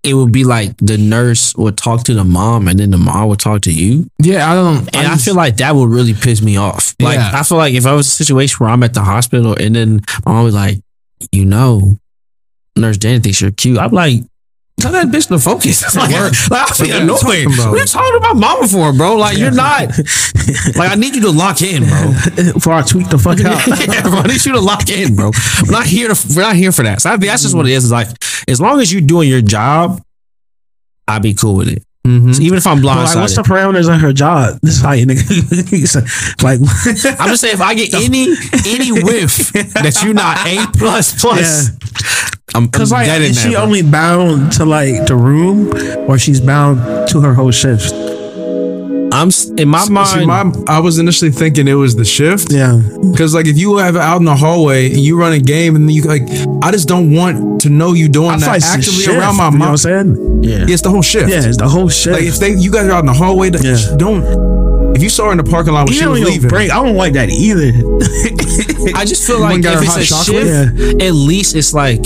[0.03, 3.27] it would be like the nurse would talk to the mom and then the mom
[3.27, 4.09] would talk to you.
[4.21, 4.49] yeah.
[4.49, 4.77] I don't.
[4.95, 6.95] And I, just- feel like that would really piss me off.
[7.01, 7.31] Like Yeah.
[7.33, 9.75] I feel like if I was in a situation where I'm at the hospital and
[9.75, 10.79] then my mom was like,
[11.33, 11.97] you know,
[12.77, 13.77] Nurse Janet thinks you're cute.
[13.77, 14.21] I'm like,
[14.80, 15.84] tell that bitch to focus.
[15.95, 17.57] like, like, I feel What are you annoyed.
[17.57, 19.15] What are you talking about mama for, bro?
[19.15, 19.89] Like you're not
[20.75, 22.13] like I need you to lock in, bro.
[22.53, 23.65] Before I tweak the fuck out.
[23.67, 25.32] yeah, bro, I need you to lock in, bro.
[25.63, 27.01] We're not here to we're not here for that.
[27.01, 27.86] So I that's just what it is.
[27.86, 28.07] It's like
[28.47, 30.01] as long as you're doing your job,
[31.07, 31.84] I'd be cool with it.
[32.10, 32.32] Mm-hmm.
[32.32, 34.60] So even if I'm But, like, what's the parameters of her job?
[34.64, 36.43] This is how you nigga.
[36.43, 36.60] like,
[37.20, 38.34] I'm just saying if I get any
[38.66, 41.70] any whiff that you're not A plus plus,
[42.55, 45.72] I'm, I'm Because like, dead in is she only bound to like the room,
[46.10, 47.93] or she's bound to her whole shift?
[49.12, 50.07] I'm in my mind.
[50.07, 52.51] See, my, I was initially thinking it was the shift.
[52.51, 52.82] Yeah,
[53.12, 55.76] Because like if you have it out in the hallway and you run a game
[55.76, 56.24] and you like,
[56.62, 59.49] I just don't want to know you doing I that like actively shift, around my
[59.49, 60.43] you know what I'm saying?
[60.43, 60.66] yeah.
[60.70, 61.30] It's the whole shift.
[61.30, 62.14] Yeah, it's the whole shift.
[62.20, 63.97] Like if they you guys are out in the hallway, that Yeah.
[63.97, 64.24] don't.
[64.95, 66.72] If you saw her in the parking lot when she Even was your leaving, break,
[66.72, 67.72] I don't like that either.
[68.97, 70.78] I just feel like and if it's hot a chocolate?
[70.88, 72.01] shift, at least it's like,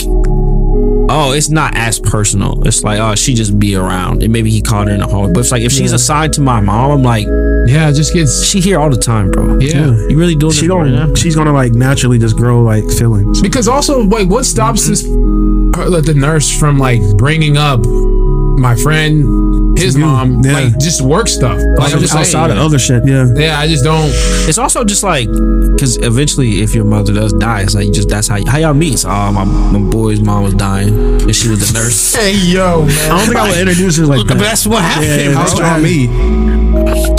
[1.14, 2.66] oh, it's not as personal.
[2.66, 5.32] It's like, oh, she just be around, and maybe he called her in the hall.
[5.32, 7.26] But it's like if she's assigned to my mom, I'm like,
[7.66, 7.88] yeah.
[7.88, 9.58] It just gets she here all the time, bro.
[9.58, 9.86] yeah.
[10.08, 11.16] You really doing she this right don't.
[11.16, 13.40] She's gonna like naturally just grow like feelings.
[13.40, 18.74] Because also, wait, what stops this her, like, the nurse from like bringing up my
[18.76, 19.24] friend,
[19.76, 20.52] his mom, yeah.
[20.52, 21.58] like just work stuff?
[21.78, 23.06] Like I'm just outside saying, of other shit.
[23.06, 24.10] Yeah, yeah, I just don't.
[24.48, 28.08] It's also just like because eventually, if your mother does die, it's like you just
[28.08, 28.98] that's how how y'all meet.
[29.00, 32.14] So, oh, my my boy's mom was dying, and she was the nurse.
[32.24, 33.10] Hey yo, man.
[33.10, 34.40] I don't think I would introduce her like But that.
[34.44, 35.06] that's what happened.
[35.20, 35.34] Yeah, bro.
[35.34, 36.54] how's y'all meet?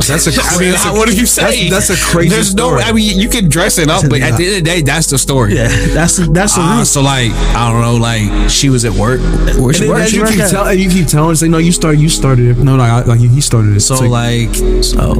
[0.07, 0.31] That's a.
[0.41, 1.69] I mean, that's a- what do you say?
[1.69, 2.29] That's, that's a crazy.
[2.29, 2.81] There's story.
[2.81, 2.87] no.
[2.87, 5.07] I mean, you can dress it up, but at the end of the day, that's
[5.07, 5.55] the story.
[5.55, 6.85] Yeah, that's the, that's the ah, root.
[6.85, 9.19] so like I don't know, like she was at work.
[9.57, 9.99] Where she And work?
[10.03, 12.09] then you work keep at- tell, and you keep telling, say, no, you started, you
[12.09, 12.57] started it.
[12.57, 13.81] No, no, I- like he started it.
[13.81, 15.15] So It's like, like so.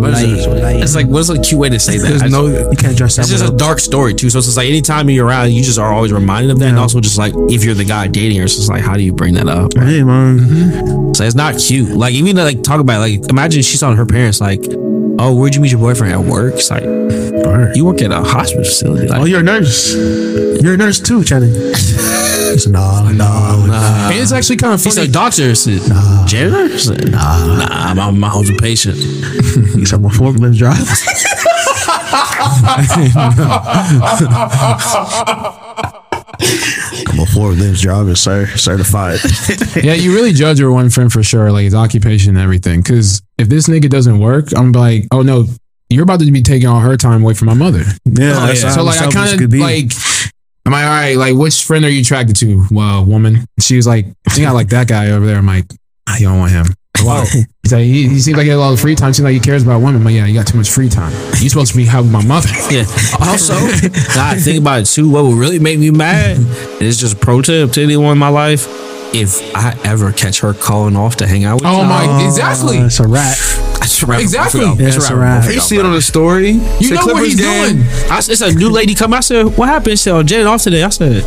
[0.00, 0.82] What is it?
[0.82, 2.08] It's like what's a cute way to say that?
[2.08, 2.48] there's I no.
[2.50, 3.22] just- you can't dress that.
[3.22, 4.28] It's just a dark story too.
[4.30, 6.68] So it's just like anytime you're around, you just are always reminded of that.
[6.70, 9.02] And also just like if you're the guy dating her, it's just like how do
[9.02, 9.72] you bring that up?
[9.74, 11.12] Hey man, mm-hmm.
[11.14, 11.90] So it's not cute.
[11.96, 14.64] Like even like talk about it, like imagine she's on her parents like,
[15.18, 16.54] oh, where'd you meet your boyfriend at work?
[16.54, 16.82] It's like
[17.74, 19.08] you work at a hospital facility.
[19.08, 19.94] Oh, like oh, you're a nurse.
[19.94, 21.52] You're a nurse too, Channing.
[21.52, 24.10] He's nah, nah, nah.
[24.10, 24.90] And it's actually kind of funny.
[24.90, 25.08] He's funny.
[25.08, 25.50] a doctor.
[25.50, 26.74] I said, Janitor?
[26.74, 28.96] I said, Nah, nah, my mom's a patient.
[28.96, 30.84] He's a forklift driver.
[37.06, 38.46] I'm a forklift driver, sir.
[38.56, 39.18] Certified.
[39.84, 42.80] yeah, you really judge your one friend for sure, like his occupation and everything.
[42.80, 45.46] Because if this nigga doesn't work, I'm like, oh no,
[45.94, 47.82] you're about to be taking all her time away from my mother.
[48.04, 49.60] Yeah, that's so like I kind of be.
[49.60, 49.92] like.
[50.66, 51.14] Am I all right?
[51.18, 52.64] Like, which friend are you attracted to?
[52.70, 53.46] Well, woman.
[53.60, 55.36] She was like, I think I like that guy over there.
[55.36, 55.66] I'm like,
[56.06, 56.64] I don't want him.
[57.02, 57.24] Wow.
[57.62, 59.12] He's like, he, he seems like he has a lot of free time.
[59.12, 60.02] Seems like he cares about women.
[60.02, 61.12] But yeah, you got too much free time.
[61.38, 62.48] You supposed to be having my mother.
[62.70, 62.84] Yeah.
[63.20, 65.10] Also, I think about it too.
[65.10, 66.38] What would really make me mad
[66.80, 68.66] is just a pro tip to anyone in my life.
[69.14, 72.78] If I ever catch her calling off to hang out with Oh you, my, exactly.
[72.78, 73.36] Uh, it's a rat.
[73.84, 74.20] It's a wrap.
[74.20, 74.60] Exactly.
[74.62, 75.44] Yeah, It's it's a a wrap.
[75.44, 75.54] wrap.
[75.54, 76.50] You see it on the story.
[76.50, 77.76] You Say know what he's game.
[77.76, 77.86] doing.
[78.10, 79.12] I, it's a new lady come.
[79.14, 81.22] I said, "What happened?" She said, "Oh, Janet off today." I said,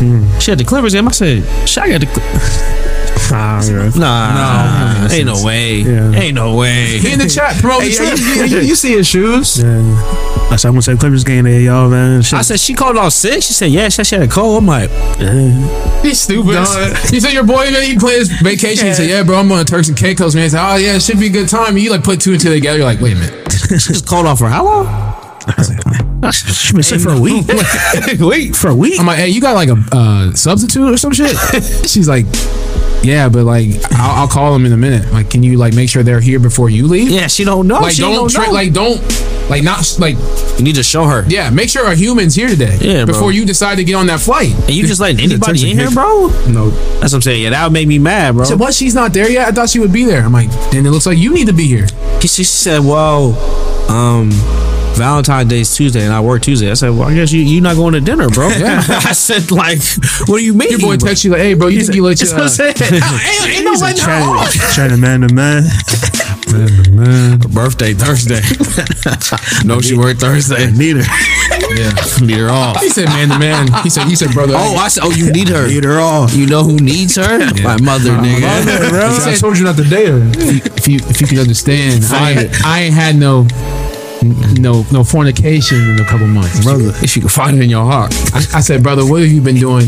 [0.00, 0.38] hmm.
[0.38, 2.06] "She had the Clippers game." I said, "She I got the."
[3.18, 5.78] Cl- nah, nah, ain't no way.
[5.78, 6.12] Yeah.
[6.12, 6.98] Ain't no way.
[7.06, 8.50] He in the chat promoting Hey, the yeah, trip.
[8.50, 9.58] you, you, you see his shoes?
[9.62, 9.80] Yeah.
[10.50, 12.22] I said I'm gonna say Clippers game there, y'all, man.
[12.22, 12.38] Shit.
[12.38, 13.42] I said she called off sick.
[13.42, 14.90] She said, "Yeah, she she had a cold." I'm like,
[16.02, 16.56] He's stupid.
[17.10, 18.86] He said your boy man, he plans vacation.
[18.86, 20.96] He said, "Yeah, bro, I'm going to Turks and Caicos, man." He said, "Oh yeah,
[20.96, 22.78] it should be a good time." And you like put two and two together.
[22.78, 24.86] You're like, "Wait a minute." she just called off for how long?
[26.32, 27.44] she been sick for a week.
[28.18, 28.98] Wait, for a week.
[29.00, 31.36] I'm like, "Hey, you got like a uh, substitute or some shit?"
[31.88, 32.26] She's like,
[33.06, 35.12] "Yeah, but like I'll, I'll call them in a minute.
[35.12, 37.08] Like, can you like make sure they're here before you leave?
[37.08, 37.80] yeah, she don't know.
[37.80, 38.52] like she don't, don't tra- know.
[38.52, 39.00] like don't
[39.48, 40.16] like not like
[40.58, 41.24] you need to show her.
[41.28, 41.50] yeah.
[41.50, 42.76] Make sure a humans here today.
[42.80, 43.14] Yeah, bro.
[43.14, 45.78] before you decide to get on that flight." And you just letting Turks anybody in
[45.78, 46.28] here, bro?
[46.48, 46.70] No.
[46.70, 47.42] That's what I'm saying.
[47.42, 48.44] Yeah, that would make me mad, bro.
[48.44, 48.74] So said, "What?
[48.74, 49.48] She's not there yet.
[49.48, 51.54] I thought she would be there." I'm like, "Then it looks like you need to
[51.54, 51.86] be here."
[52.20, 53.34] She, she said, "Well,
[53.88, 54.30] um,
[54.96, 57.76] Valentine's Day's Tuesday, and I work Tuesday." I said, "Well, I guess you you not
[57.76, 58.82] going to dinner, bro." Yeah.
[58.88, 59.78] I said, "Like,
[60.26, 61.08] what do you mean?" Your boy bro?
[61.08, 62.74] text you like, "Hey, bro, you think you let you?" That's what I'm Uh, saying.
[63.02, 65.64] ain't, ain't no a letting her China, man to man.
[66.52, 67.38] Man, to man.
[67.52, 68.40] Birthday Thursday.
[69.66, 70.70] no, she worked Thursday.
[70.70, 71.02] Neither.
[71.74, 71.92] Yeah.
[72.22, 72.80] Need her off.
[72.80, 73.68] He said man to man.
[73.82, 74.54] He said, he said, brother.
[74.56, 75.66] Oh, I said, oh, you need her.
[75.66, 76.30] Need her all.
[76.30, 77.38] You know who needs her?
[77.62, 78.88] My mother, nigga.
[78.90, 79.10] bro.
[79.10, 80.20] He I told you not to date her.
[80.34, 83.46] if you if you can understand, I I ain't had no
[84.60, 86.90] no no fornication in a couple months, brother.
[87.02, 88.12] If you can find it in your heart.
[88.34, 89.86] I, I said, brother, what have you been doing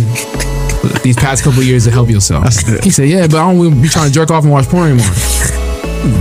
[1.02, 2.44] these past couple years to help yourself?
[2.82, 5.14] He said, yeah, but I don't be trying to jerk off and watch porn anymore.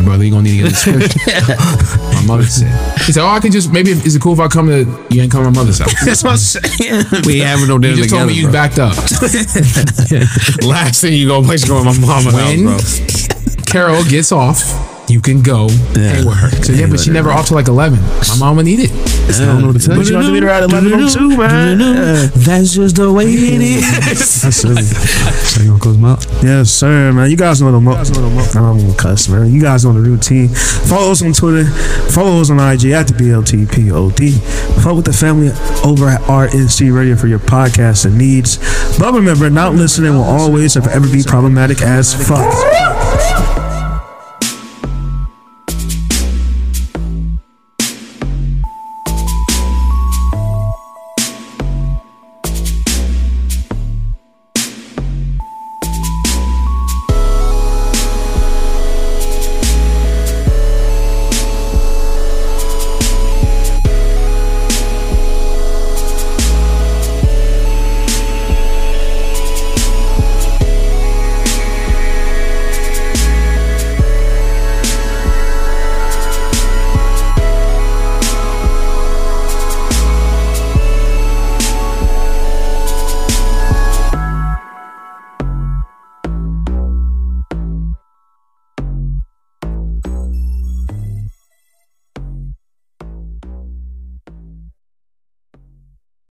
[0.04, 1.20] Brother, you gonna need to get a scripture.
[2.16, 3.00] my mother said.
[3.02, 5.22] He said, oh, I can just maybe is it cool if I come to you
[5.22, 5.94] ain't come to my mother's house?
[6.04, 7.06] That's what I'm saying.
[7.26, 8.26] We ain't having no dinner You just together.
[8.26, 8.96] told me you backed up.
[10.68, 12.78] Last thing you go place to go with my mama When bro.
[13.66, 14.64] Carol gets off,
[15.08, 16.50] you can go hang with her.
[16.64, 18.00] So yeah, but she never off till like eleven.
[18.00, 18.92] My mama need it.
[19.28, 20.02] I don't know what to tell you.
[20.04, 21.78] But you have to meet her at 11 man.
[22.36, 24.42] That's just the way it is.
[24.42, 24.82] That's silly.
[24.84, 26.44] So you gonna close my mouth?
[26.44, 27.30] Yes, sir, man.
[27.30, 29.52] You guys know the mo- I'm gonna cuss, man.
[29.52, 30.50] You guys know the routine.
[30.50, 31.66] Follow us on Twitter.
[32.12, 34.82] Follow us on IG at the BLTPOD.
[34.84, 35.50] Follow with the family
[35.84, 38.58] over at RNC Radio for your podcasts and needs.
[38.98, 42.54] But remember, not listening will always and forever be problematic as fuck.